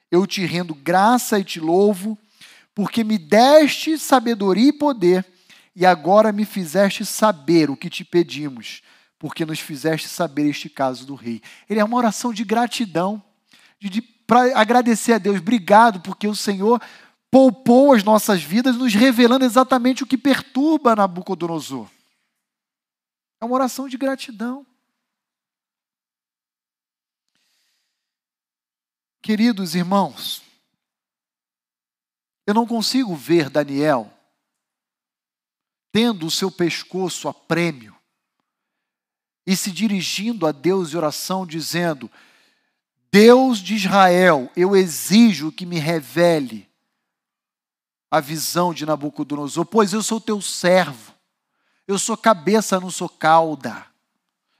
[0.09, 2.17] eu te rendo graça e te louvo
[2.73, 5.23] porque me deste sabedoria e poder,
[5.75, 8.81] e agora me fizeste saber o que te pedimos,
[9.19, 11.39] porque nos fizeste saber este caso do rei.
[11.69, 13.21] Ele é uma oração de gratidão,
[13.79, 16.81] de, de para agradecer a Deus, obrigado, porque o Senhor
[17.29, 21.87] poupou as nossas vidas, nos revelando exatamente o que perturba Nabucodonosor.
[23.39, 24.65] É uma oração de gratidão.
[29.25, 30.43] Queridos irmãos,
[32.45, 34.13] eu não consigo ver Daniel
[35.91, 37.95] tendo o seu pescoço a prêmio
[39.43, 42.07] e se dirigindo a Deus em oração, dizendo:
[43.11, 46.69] Deus de Israel, eu exijo que me revele
[48.11, 51.15] a visão de Nabucodonosor, pois eu sou teu servo,
[51.87, 53.87] eu sou cabeça, não sou cauda,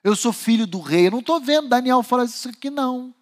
[0.04, 1.06] eu sou filho do rei.
[1.06, 3.14] Eu não estou vendo Daniel falar isso aqui, não.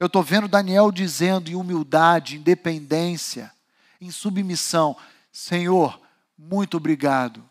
[0.00, 3.52] Eu estou vendo Daniel dizendo em humildade, independência,
[4.00, 4.96] em submissão:
[5.30, 6.00] Senhor,
[6.38, 7.46] muito obrigado,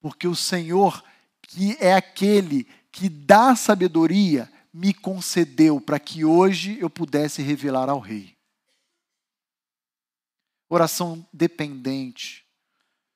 [0.00, 1.02] porque o Senhor,
[1.42, 8.00] que é aquele que dá sabedoria, me concedeu para que hoje eu pudesse revelar ao
[8.00, 8.36] Rei.
[10.68, 12.44] Oração dependente,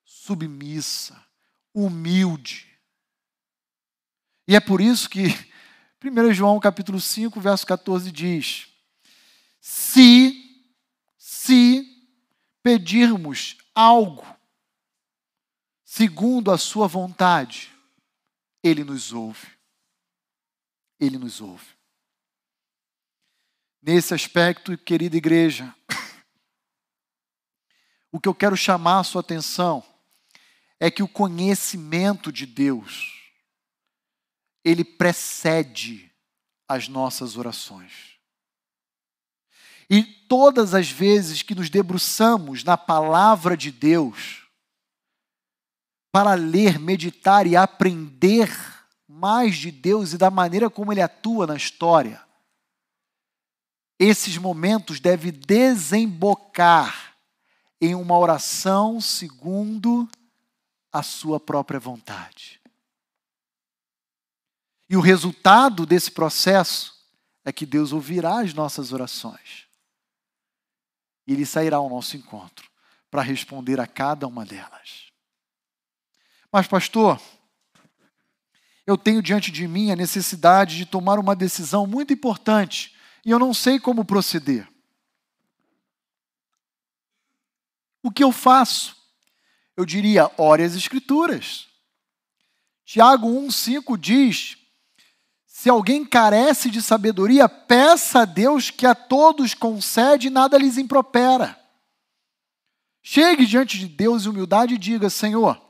[0.04, 1.20] submissa,
[1.74, 2.68] humilde.
[4.46, 5.26] E é por isso que
[6.02, 8.68] 1 João capítulo 5, verso 14 diz:
[9.60, 10.32] Se,
[11.16, 11.84] se
[12.62, 14.24] pedirmos algo
[15.84, 17.74] segundo a sua vontade,
[18.62, 19.48] ele nos ouve.
[21.00, 21.66] Ele nos ouve.
[23.82, 25.74] Nesse aspecto, querida igreja,
[28.12, 29.82] o que eu quero chamar a sua atenção
[30.78, 33.17] é que o conhecimento de Deus
[34.64, 36.10] ele precede
[36.68, 38.18] as nossas orações.
[39.90, 44.46] E todas as vezes que nos debruçamos na palavra de Deus,
[46.12, 48.50] para ler, meditar e aprender
[49.06, 52.22] mais de Deus e da maneira como Ele atua na história,
[53.98, 57.16] esses momentos devem desembocar
[57.80, 60.08] em uma oração segundo
[60.92, 62.57] a Sua própria vontade.
[64.88, 66.94] E o resultado desse processo
[67.44, 69.66] é que Deus ouvirá as nossas orações.
[71.26, 72.68] E Ele sairá ao nosso encontro
[73.10, 75.12] para responder a cada uma delas.
[76.50, 77.20] Mas, pastor,
[78.86, 83.38] eu tenho diante de mim a necessidade de tomar uma decisão muito importante e eu
[83.38, 84.66] não sei como proceder.
[88.02, 88.96] O que eu faço?
[89.76, 91.68] Eu diria, ore as Escrituras.
[92.84, 94.57] Tiago 1,5 diz
[95.58, 100.78] se alguém carece de sabedoria, peça a Deus que a todos concede e nada lhes
[100.78, 101.58] impropera.
[103.02, 105.60] Chegue diante de Deus em humildade e diga: Senhor,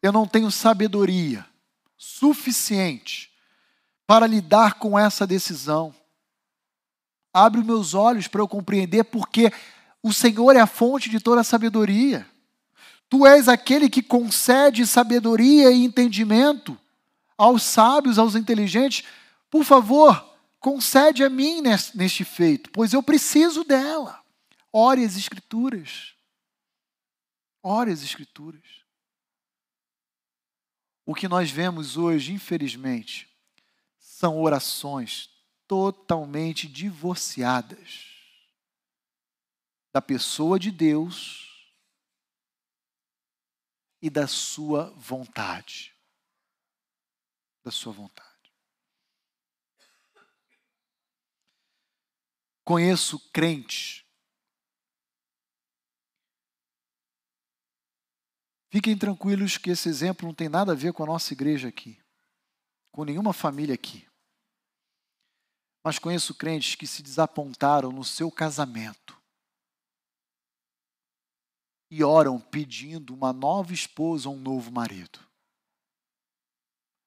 [0.00, 1.44] eu não tenho sabedoria
[1.94, 3.30] suficiente
[4.06, 5.94] para lidar com essa decisão.
[7.34, 9.52] Abre meus olhos para eu compreender, porque
[10.02, 12.26] o Senhor é a fonte de toda a sabedoria.
[13.10, 16.79] Tu és aquele que concede sabedoria e entendimento
[17.40, 19.02] aos sábios, aos inteligentes,
[19.48, 21.62] por favor, concede a mim
[21.94, 24.22] neste feito, pois eu preciso dela.
[24.70, 26.14] Ore as Escrituras.
[27.62, 28.62] Ore as Escrituras.
[31.06, 33.26] o que nós vemos hoje, infelizmente,
[33.98, 35.28] são orações
[35.66, 38.04] totalmente divorciadas
[39.92, 41.72] da pessoa de Deus
[44.00, 45.92] e da sua vontade.
[47.70, 48.52] Da sua vontade.
[52.64, 54.04] Conheço crentes.
[58.72, 62.02] Fiquem tranquilos que esse exemplo não tem nada a ver com a nossa igreja aqui,
[62.90, 64.04] com nenhuma família aqui.
[65.84, 69.16] Mas conheço crentes que se desapontaram no seu casamento
[71.88, 75.29] e oram pedindo uma nova esposa ou um novo marido.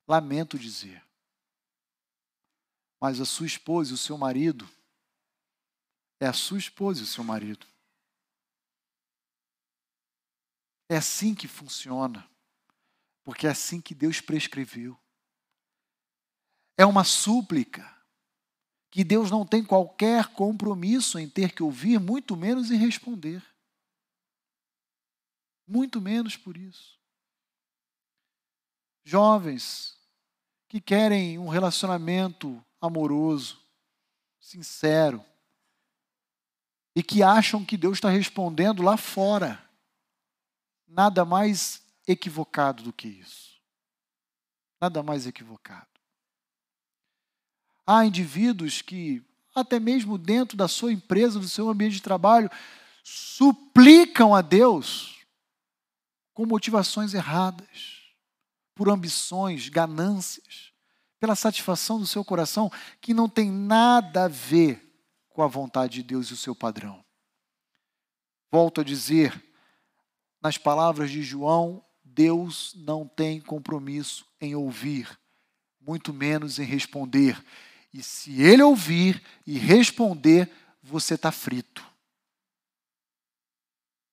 [0.07, 1.03] Lamento dizer,
[2.99, 4.69] mas a sua esposa e o seu marido
[6.19, 7.67] é a sua esposa e o seu marido.
[10.89, 12.29] É assim que funciona,
[13.23, 14.97] porque é assim que Deus prescreveu.
[16.77, 17.93] É uma súplica
[18.89, 23.43] que Deus não tem qualquer compromisso em ter que ouvir, muito menos em responder.
[25.67, 26.99] Muito menos por isso.
[29.03, 29.92] Jovens
[30.73, 33.61] que querem um relacionamento amoroso,
[34.39, 35.23] sincero,
[36.95, 39.63] e que acham que Deus está respondendo lá fora.
[40.87, 43.61] Nada mais equivocado do que isso.
[44.81, 45.85] Nada mais equivocado.
[47.85, 52.49] Há indivíduos que, até mesmo dentro da sua empresa, do seu ambiente de trabalho,
[53.03, 55.19] suplicam a Deus
[56.33, 57.92] com motivações erradas,
[58.75, 60.71] por ambições, ganâncias,
[61.19, 64.93] pela satisfação do seu coração, que não tem nada a ver
[65.29, 67.03] com a vontade de Deus e o seu padrão.
[68.51, 69.41] Volto a dizer,
[70.41, 75.17] nas palavras de João, Deus não tem compromisso em ouvir,
[75.79, 77.43] muito menos em responder.
[77.93, 80.51] E se ele ouvir e responder,
[80.81, 81.83] você está frito.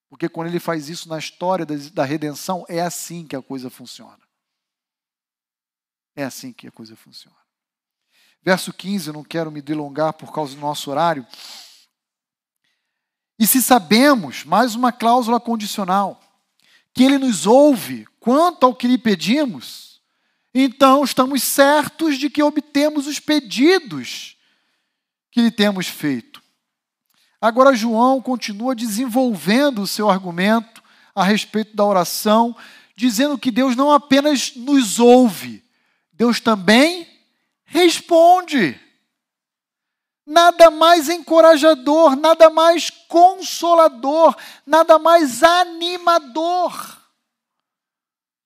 [0.09, 4.30] Porque quando ele faz isso na história da redenção, é assim que a coisa funciona.
[6.15, 7.37] É assim que a coisa funciona.
[8.43, 11.27] Verso 15, eu não quero me delongar por causa do nosso horário.
[13.39, 16.21] E se sabemos, mais uma cláusula condicional,
[16.93, 20.01] que ele nos ouve quanto ao que lhe pedimos,
[20.55, 24.37] então estamos certos de que obtemos os pedidos
[25.31, 26.43] que lhe temos feito.
[27.41, 30.83] Agora, João continua desenvolvendo o seu argumento
[31.15, 32.55] a respeito da oração,
[32.95, 35.65] dizendo que Deus não apenas nos ouve,
[36.21, 37.09] Deus também
[37.65, 38.79] responde.
[40.27, 47.01] Nada mais encorajador, nada mais consolador, nada mais animador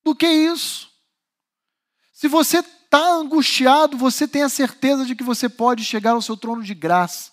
[0.05, 0.89] do que isso.
[2.13, 6.37] Se você está angustiado, você tem a certeza de que você pode chegar ao seu
[6.37, 7.33] trono de graça,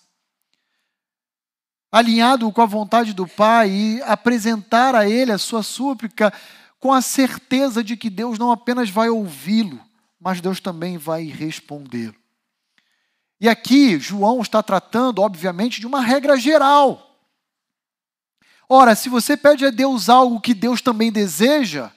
[1.92, 6.32] alinhado com a vontade do Pai e apresentar a Ele a sua súplica
[6.80, 9.80] com a certeza de que Deus não apenas vai ouvi-lo,
[10.22, 12.14] mas Deus também vai respondê-lo.
[13.40, 17.18] E aqui, João está tratando, obviamente, de uma regra geral.
[18.68, 21.90] Ora, se você pede a Deus algo que Deus também deseja,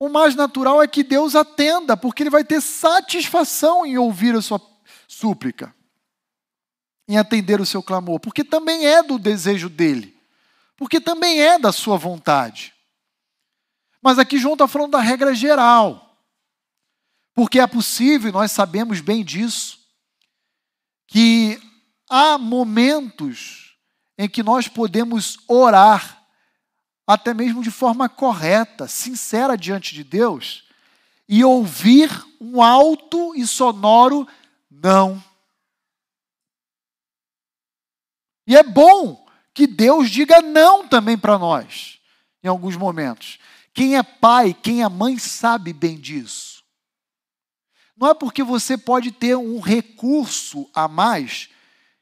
[0.00, 4.42] o mais natural é que Deus atenda, porque Ele vai ter satisfação em ouvir a
[4.42, 4.60] sua
[5.06, 5.72] súplica,
[7.06, 10.12] em atender o seu clamor, porque também é do desejo dele,
[10.76, 12.74] porque também é da sua vontade.
[14.02, 16.11] Mas aqui João está falando da regra geral.
[17.34, 19.78] Porque é possível, nós sabemos bem disso,
[21.06, 21.60] que
[22.08, 23.76] há momentos
[24.18, 26.22] em que nós podemos orar,
[27.06, 30.64] até mesmo de forma correta, sincera diante de Deus,
[31.28, 32.10] e ouvir
[32.40, 34.28] um alto e sonoro
[34.70, 35.22] não.
[38.46, 41.98] E é bom que Deus diga não também para nós,
[42.42, 43.38] em alguns momentos.
[43.72, 46.51] Quem é pai, quem é mãe sabe bem disso.
[47.96, 51.48] Não é porque você pode ter um recurso a mais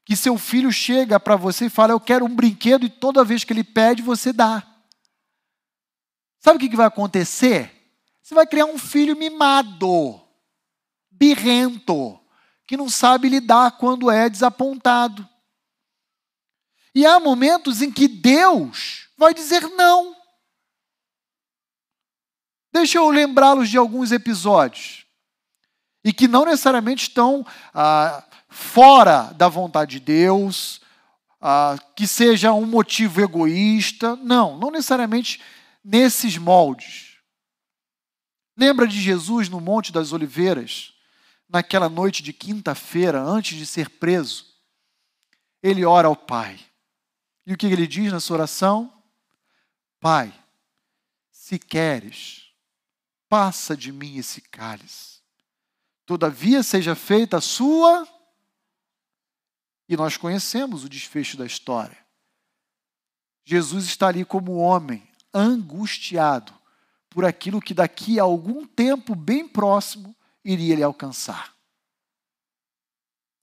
[0.04, 3.44] que seu filho chega para você e fala: Eu quero um brinquedo, e toda vez
[3.44, 4.66] que ele pede, você dá.
[6.38, 7.70] Sabe o que vai acontecer?
[8.22, 10.20] Você vai criar um filho mimado,
[11.10, 12.18] birrento,
[12.66, 15.28] que não sabe lidar quando é desapontado.
[16.94, 20.16] E há momentos em que Deus vai dizer não.
[22.72, 24.99] Deixa eu lembrá-los de alguns episódios
[26.04, 30.80] e que não necessariamente estão ah, fora da vontade de Deus,
[31.40, 34.16] ah, que seja um motivo egoísta.
[34.16, 35.40] Não, não necessariamente
[35.84, 37.16] nesses moldes.
[38.56, 40.92] Lembra de Jesus no Monte das Oliveiras,
[41.48, 44.46] naquela noite de quinta-feira, antes de ser preso?
[45.62, 46.58] Ele ora ao Pai.
[47.46, 48.92] E o que ele diz na sua oração?
[49.98, 50.32] Pai,
[51.30, 52.52] se queres,
[53.28, 55.09] passa de mim esse cálice.
[56.10, 58.04] Todavia seja feita a sua.
[59.88, 61.96] E nós conhecemos o desfecho da história.
[63.44, 66.52] Jesus está ali como homem, angustiado
[67.08, 70.12] por aquilo que daqui a algum tempo bem próximo
[70.44, 71.54] iria lhe alcançar.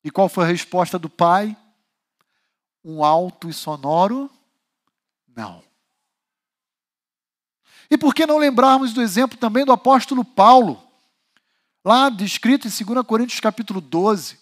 [0.03, 1.55] E qual foi a resposta do pai?
[2.84, 4.30] Um alto e sonoro
[5.26, 5.63] não.
[7.89, 10.86] E por que não lembrarmos do exemplo também do apóstolo Paulo,
[11.88, 14.38] lá descrito em 2 Coríntios capítulo 12?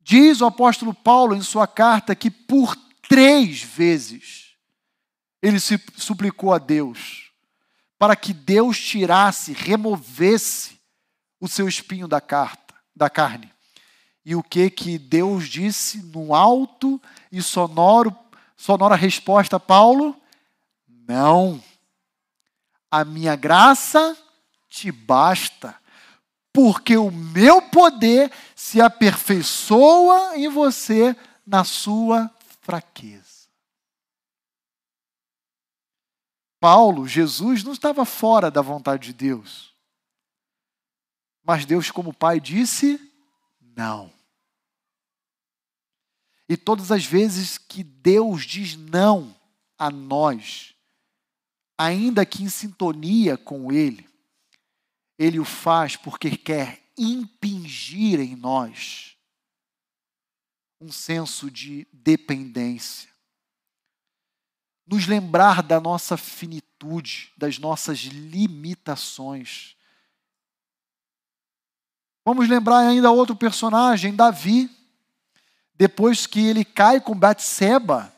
[0.00, 2.76] Diz o apóstolo Paulo em sua carta que por
[3.08, 4.54] três vezes
[5.42, 7.32] ele se suplicou a Deus
[7.98, 10.78] para que Deus tirasse, removesse
[11.40, 13.52] o seu espinho da, carta, da carne.
[14.24, 18.16] E o que que Deus disse no alto e sonoro,
[18.56, 20.16] sonora resposta a Paulo?
[20.86, 21.60] Não.
[22.88, 24.16] A minha graça
[24.68, 25.80] te basta,
[26.52, 31.14] porque o meu poder se aperfeiçoa em você
[31.46, 33.46] na sua fraqueza.
[36.58, 39.74] Paulo, Jesus, não estava fora da vontade de Deus.
[41.44, 42.98] Mas Deus, como Pai, disse:
[43.60, 44.10] não.
[46.48, 49.34] E todas as vezes que Deus diz não
[49.78, 50.74] a nós,
[51.76, 54.08] ainda que em sintonia com Ele,
[55.18, 59.16] Ele o faz porque quer impingir em nós
[60.80, 63.08] um senso de dependência.
[64.86, 69.74] Nos lembrar da nossa finitude, das nossas limitações.
[72.24, 74.70] Vamos lembrar ainda outro personagem, Davi.
[75.74, 78.12] Depois que ele cai com Batseba,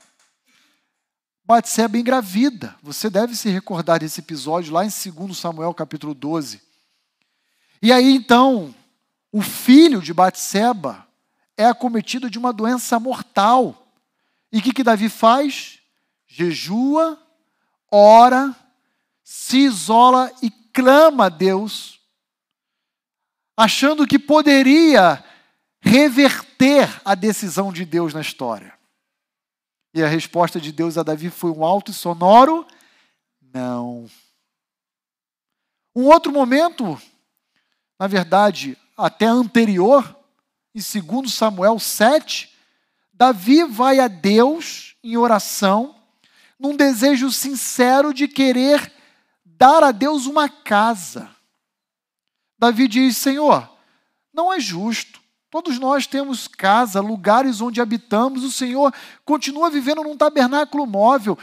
[1.44, 2.76] Batseba engravida.
[2.82, 6.67] Você deve se recordar desse episódio lá em 2 Samuel capítulo 12.
[7.80, 8.74] E aí então,
[9.32, 11.06] o filho de Batseba
[11.56, 13.86] é acometido de uma doença mortal.
[14.52, 15.80] E o que, que Davi faz?
[16.26, 17.20] Jejua,
[17.90, 18.54] ora,
[19.22, 22.00] se isola e clama a Deus,
[23.56, 25.24] achando que poderia
[25.80, 28.72] reverter a decisão de Deus na história.
[29.92, 32.66] E a resposta de Deus a Davi foi um alto e sonoro:
[33.52, 34.08] não.
[35.94, 37.00] Um outro momento,
[37.98, 40.16] na verdade, até anterior,
[40.74, 42.54] em 2 Samuel 7,
[43.12, 45.94] Davi vai a Deus em oração,
[46.58, 48.92] num desejo sincero de querer
[49.44, 51.28] dar a Deus uma casa.
[52.58, 53.68] Davi diz: Senhor,
[54.32, 55.18] não é justo
[55.50, 58.44] Todos nós temos casa, lugares onde habitamos.
[58.44, 58.92] O Senhor
[59.24, 61.38] continua vivendo num tabernáculo móvel.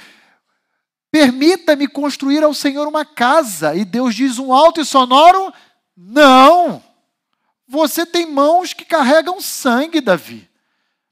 [1.09, 3.73] Permita-me construir ao Senhor uma casa.
[3.75, 5.51] E Deus diz um alto e sonoro:
[5.95, 6.83] Não.
[7.67, 10.49] Você tem mãos que carregam sangue, Davi.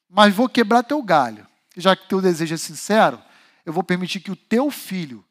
[0.10, 1.48] Mas vou quebrar teu galho.
[1.76, 3.22] Já que teu desejo é sincero,
[3.66, 5.26] eu vou permitir que o teu filho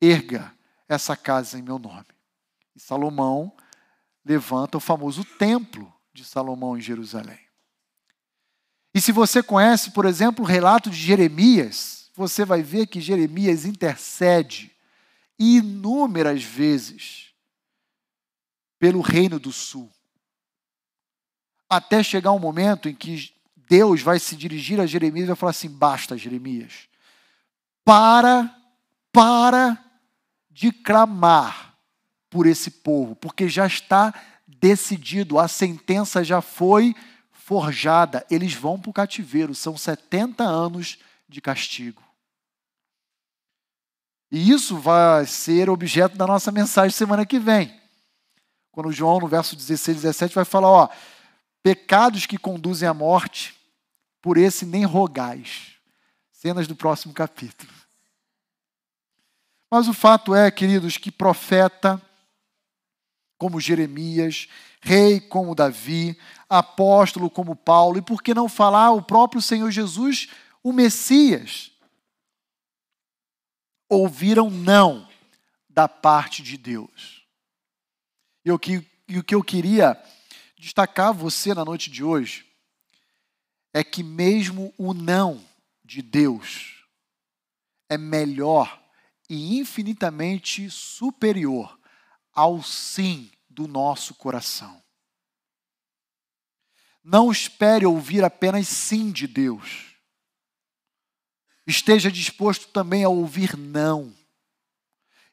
[0.00, 0.52] erga
[0.88, 2.06] essa casa em meu nome.
[2.74, 3.52] E Salomão
[4.24, 7.38] levanta o famoso templo de Salomão em Jerusalém.
[8.94, 13.66] E se você conhece, por exemplo, o relato de Jeremias, você vai ver que Jeremias
[13.66, 14.72] intercede
[15.38, 17.25] inúmeras vezes
[18.78, 19.90] pelo reino do sul.
[21.68, 23.32] Até chegar um momento em que
[23.68, 26.88] Deus vai se dirigir a Jeremias e vai falar assim: basta, Jeremias,
[27.84, 28.54] para,
[29.12, 29.82] para
[30.50, 31.76] de clamar
[32.30, 34.14] por esse povo, porque já está
[34.46, 36.94] decidido, a sentença já foi
[37.30, 40.98] forjada, eles vão para o cativeiro, são 70 anos
[41.28, 42.02] de castigo.
[44.30, 47.75] E isso vai ser objeto da nossa mensagem semana que vem.
[48.76, 50.88] Quando João, no verso 16 e 17, vai falar: ó,
[51.62, 53.58] pecados que conduzem à morte,
[54.20, 55.76] por esse nem rogais.
[56.30, 57.72] Cenas do próximo capítulo.
[59.70, 62.02] Mas o fato é, queridos, que profeta
[63.38, 64.46] como Jeremias,
[64.82, 66.14] rei como Davi,
[66.46, 70.28] apóstolo como Paulo, e por que não falar o próprio Senhor Jesus,
[70.62, 71.72] o Messias?
[73.88, 75.08] Ouviram não
[75.66, 77.15] da parte de Deus.
[78.46, 80.00] E o que, e o que eu queria
[80.56, 82.46] destacar você na noite de hoje
[83.74, 85.44] é que mesmo o não
[85.84, 86.86] de Deus
[87.88, 88.80] é melhor
[89.28, 91.76] e infinitamente superior
[92.32, 94.80] ao sim do nosso coração.
[97.02, 99.96] Não espere ouvir apenas sim de Deus.
[101.66, 104.16] Esteja disposto também a ouvir não.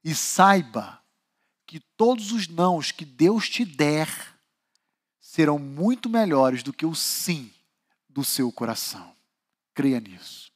[0.03, 1.02] E saiba
[1.73, 4.07] que todos os nãos que Deus te der
[5.19, 7.51] serão muito melhores do que o sim
[8.07, 9.15] do seu coração.
[9.73, 10.51] Creia nisso.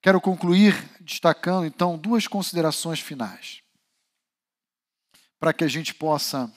[0.00, 3.60] Quero concluir destacando então duas considerações finais.
[5.40, 6.48] Para que a gente possa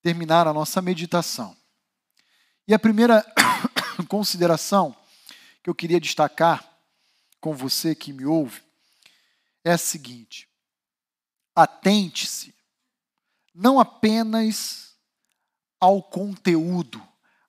[0.00, 1.54] terminar a nossa meditação.
[2.66, 3.22] E a primeira
[4.08, 4.96] consideração
[5.62, 6.66] que eu queria destacar
[7.38, 8.62] com você que me ouve
[9.62, 10.45] é a seguinte:
[11.56, 12.54] atente-se
[13.54, 14.94] não apenas
[15.80, 17.02] ao conteúdo,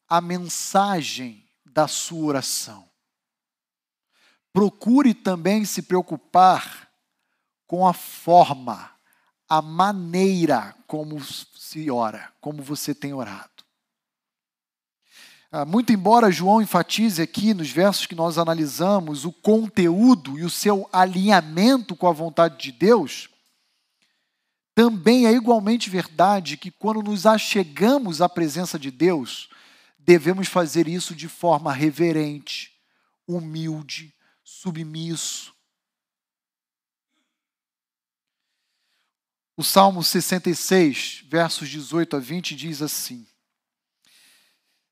[0.08, 2.88] à mensagem da sua oração.
[4.53, 6.89] Procure também se preocupar
[7.68, 8.89] com a forma,
[9.49, 13.58] a maneira como se ora, como você tem orado.
[15.51, 20.49] Ah, muito embora João enfatize aqui nos versos que nós analisamos o conteúdo e o
[20.49, 23.30] seu alinhamento com a vontade de Deus,
[24.78, 29.49] também é igualmente verdade que quando nos achegamos à presença de Deus,
[29.97, 32.80] devemos fazer isso de forma reverente,
[33.25, 34.13] humilde,
[34.43, 35.51] submisso.
[39.55, 43.25] O Salmo 66, versos 18 a 20 diz assim: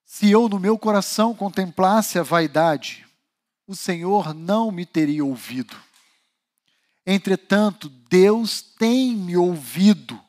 [0.04, 3.06] se eu no meu coração contemplasse a vaidade,
[3.68, 5.85] o Senhor não me teria ouvido.
[7.06, 10.20] Entretanto, Deus tem me ouvido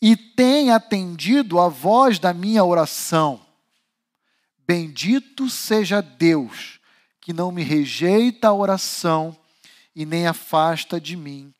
[0.00, 3.40] e tem atendido a voz da minha oração.
[4.66, 6.80] Bendito seja Deus,
[7.20, 9.38] que não me rejeita a oração
[9.94, 11.54] e nem afasta de mim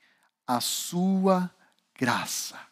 [0.47, 1.51] a sua
[1.99, 2.69] graça.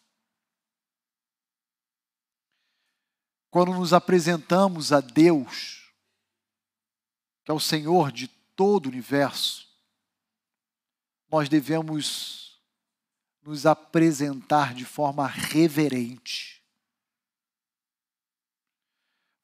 [3.57, 5.91] quando nos apresentamos a Deus,
[7.43, 9.66] que é o Senhor de todo o universo,
[11.31, 12.61] nós devemos
[13.43, 16.65] nos apresentar de forma reverente.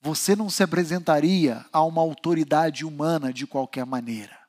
[0.01, 4.43] Você não se apresentaria a uma autoridade humana de qualquer maneira.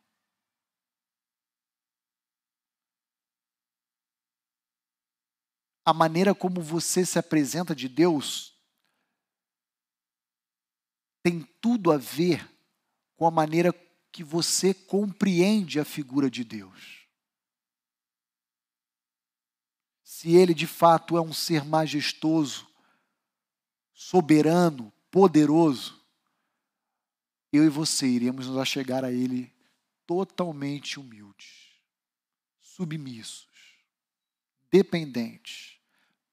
[5.86, 8.58] A maneira como você se apresenta de Deus
[11.22, 12.50] tem tudo a ver
[13.16, 13.72] com a maneira
[14.12, 17.03] que você compreende a figura de Deus.
[20.24, 22.66] Se ele de fato é um ser majestoso,
[23.94, 26.02] soberano, poderoso,
[27.52, 29.54] eu e você iremos nos achegar a ele
[30.08, 31.74] totalmente humildes,
[32.62, 33.50] submissos,
[34.72, 35.78] dependentes,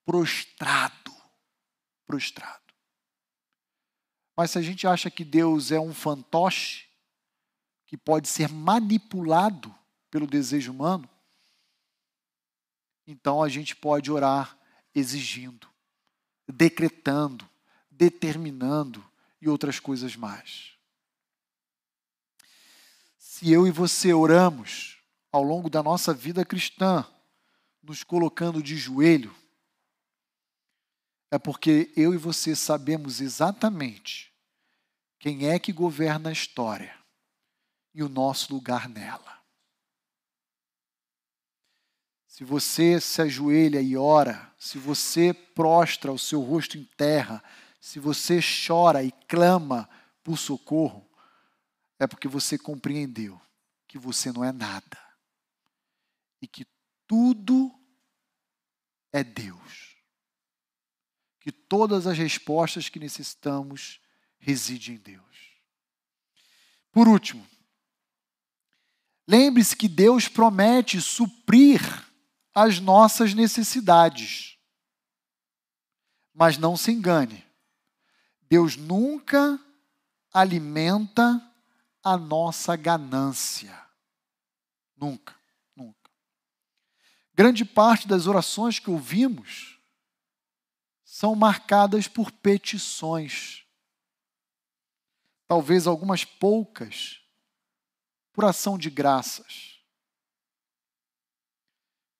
[0.04, 1.12] prostrado,
[2.06, 2.72] prostrado.
[4.36, 6.88] Mas se a gente acha que Deus é um fantoche,
[7.88, 9.74] que pode ser manipulado
[10.12, 11.10] pelo desejo humano,
[13.10, 14.56] então a gente pode orar
[14.94, 15.68] exigindo,
[16.48, 17.48] decretando,
[17.90, 19.04] determinando
[19.40, 20.74] e outras coisas mais.
[23.18, 24.98] Se eu e você oramos
[25.32, 27.04] ao longo da nossa vida cristã,
[27.82, 29.34] nos colocando de joelho,
[31.32, 34.32] é porque eu e você sabemos exatamente
[35.18, 36.96] quem é que governa a história
[37.92, 39.39] e o nosso lugar nela.
[42.40, 47.44] Se você se ajoelha e ora, se você prostra o seu rosto em terra,
[47.78, 49.86] se você chora e clama
[50.24, 51.06] por socorro,
[51.98, 53.38] é porque você compreendeu
[53.86, 54.98] que você não é nada
[56.40, 56.66] e que
[57.06, 57.70] tudo
[59.12, 59.96] é Deus.
[61.40, 64.00] Que todas as respostas que necessitamos
[64.38, 65.60] reside em Deus.
[66.90, 67.46] Por último,
[69.28, 72.08] lembre-se que Deus promete suprir
[72.54, 74.58] as nossas necessidades.
[76.32, 77.44] Mas não se engane,
[78.42, 79.58] Deus nunca
[80.32, 81.40] alimenta
[82.02, 83.78] a nossa ganância.
[84.96, 85.34] Nunca,
[85.76, 86.10] nunca.
[87.34, 89.78] Grande parte das orações que ouvimos
[91.04, 93.60] são marcadas por petições
[95.50, 97.20] talvez algumas poucas,
[98.32, 99.69] por ação de graças.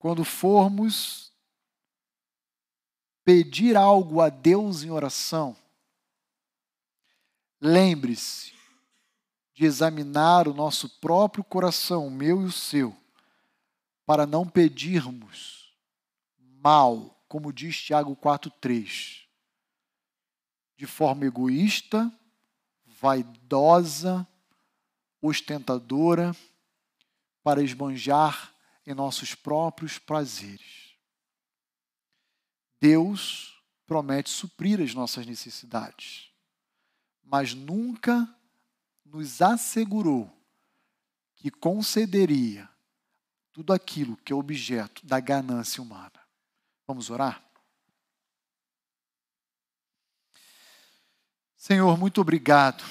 [0.01, 1.31] Quando formos
[3.23, 5.55] pedir algo a Deus em oração,
[7.61, 8.55] lembre-se
[9.53, 12.97] de examinar o nosso próprio coração, o meu e o seu,
[14.07, 15.77] para não pedirmos
[16.39, 19.27] mal, como diz Tiago 4,3,
[20.79, 22.11] de forma egoísta,
[22.87, 24.27] vaidosa,
[25.21, 26.35] ostentadora,
[27.43, 28.50] para esbanjar
[28.87, 30.97] em nossos próprios prazeres.
[32.81, 36.31] Deus promete suprir as nossas necessidades,
[37.23, 38.29] mas nunca
[39.05, 40.31] nos assegurou
[41.35, 42.69] que concederia
[43.53, 46.21] tudo aquilo que é objeto da ganância humana.
[46.87, 47.43] Vamos orar?
[51.57, 52.83] Senhor, muito obrigado,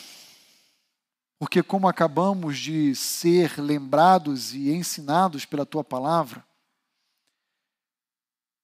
[1.40, 6.46] porque, como acabamos de ser lembrados e ensinados pela tua palavra,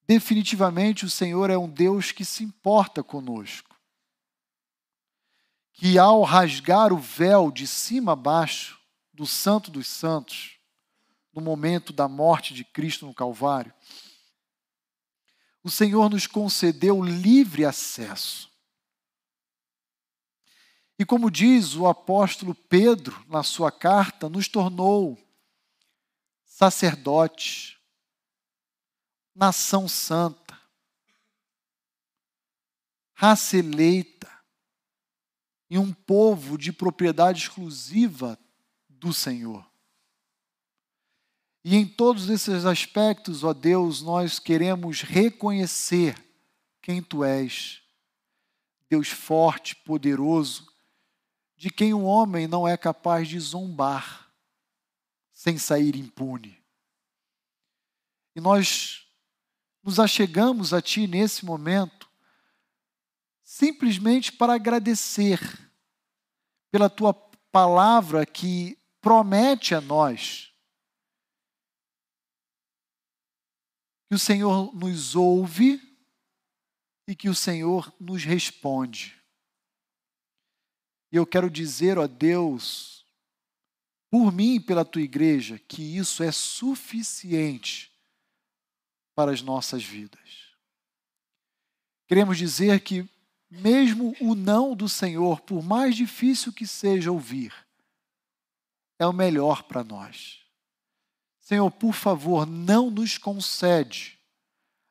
[0.06, 3.74] definitivamente o Senhor é um Deus que se importa conosco.
[5.72, 8.78] Que ao rasgar o véu de cima a baixo
[9.14, 10.60] do Santo dos Santos,
[11.34, 13.74] no momento da morte de Cristo no Calvário,
[15.64, 18.52] o Senhor nos concedeu livre acesso.
[20.98, 25.18] E como diz o apóstolo Pedro na sua carta, nos tornou
[26.46, 27.78] sacerdotes,
[29.36, 30.58] nação santa,
[33.14, 34.32] raça eleita
[35.70, 38.39] e um povo de propriedade exclusiva
[38.88, 39.70] do Senhor.
[41.64, 46.16] E em todos esses aspectos, ó Deus, nós queremos reconhecer
[46.82, 47.82] quem Tu és,
[48.88, 50.72] Deus forte, poderoso,
[51.56, 54.32] de quem o homem não é capaz de zombar
[55.32, 56.62] sem sair impune.
[58.36, 59.08] E nós
[59.84, 62.10] nos achegamos a Ti nesse momento,
[63.43, 65.39] simplesmente para agradecer
[66.72, 67.14] pela Tua
[67.51, 70.51] palavra que promete a nós
[74.08, 75.82] que o Senhor nos ouve
[77.08, 79.14] e que o Senhor nos responde.
[81.16, 83.05] E eu quero dizer a Deus,
[84.11, 87.89] por mim e pela tua igreja, que isso é suficiente
[89.16, 90.49] para as nossas vidas.
[92.05, 93.09] Queremos dizer que,
[93.49, 97.53] mesmo o não do Senhor, por mais difícil que seja ouvir,
[98.99, 100.41] é o melhor para nós.
[101.39, 104.20] Senhor, por favor, não nos concede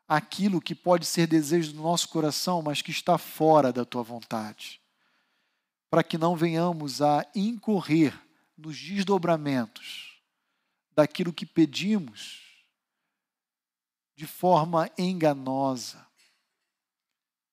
[0.08, 4.80] aquilo que pode ser desejo do nosso coração, mas que está fora da tua vontade,
[5.94, 8.20] para que não venhamos a incorrer
[8.58, 10.20] nos desdobramentos
[10.90, 12.42] daquilo que pedimos
[14.16, 16.04] de forma enganosa.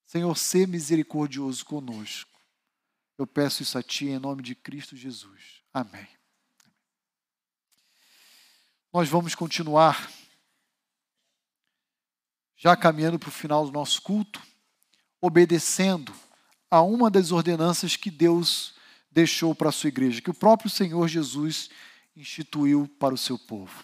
[0.07, 2.41] Senhor, ser misericordioso conosco.
[3.15, 5.61] Eu peço isso a Ti em nome de Cristo Jesus.
[5.71, 6.07] Amém.
[8.91, 10.11] Nós vamos continuar,
[12.57, 14.41] já caminhando para o final do nosso culto,
[15.21, 16.11] obedecendo
[16.71, 18.73] a uma das ordenanças que Deus
[19.11, 21.69] deixou para a sua igreja, que o próprio Senhor Jesus
[22.15, 23.83] instituiu para o seu povo.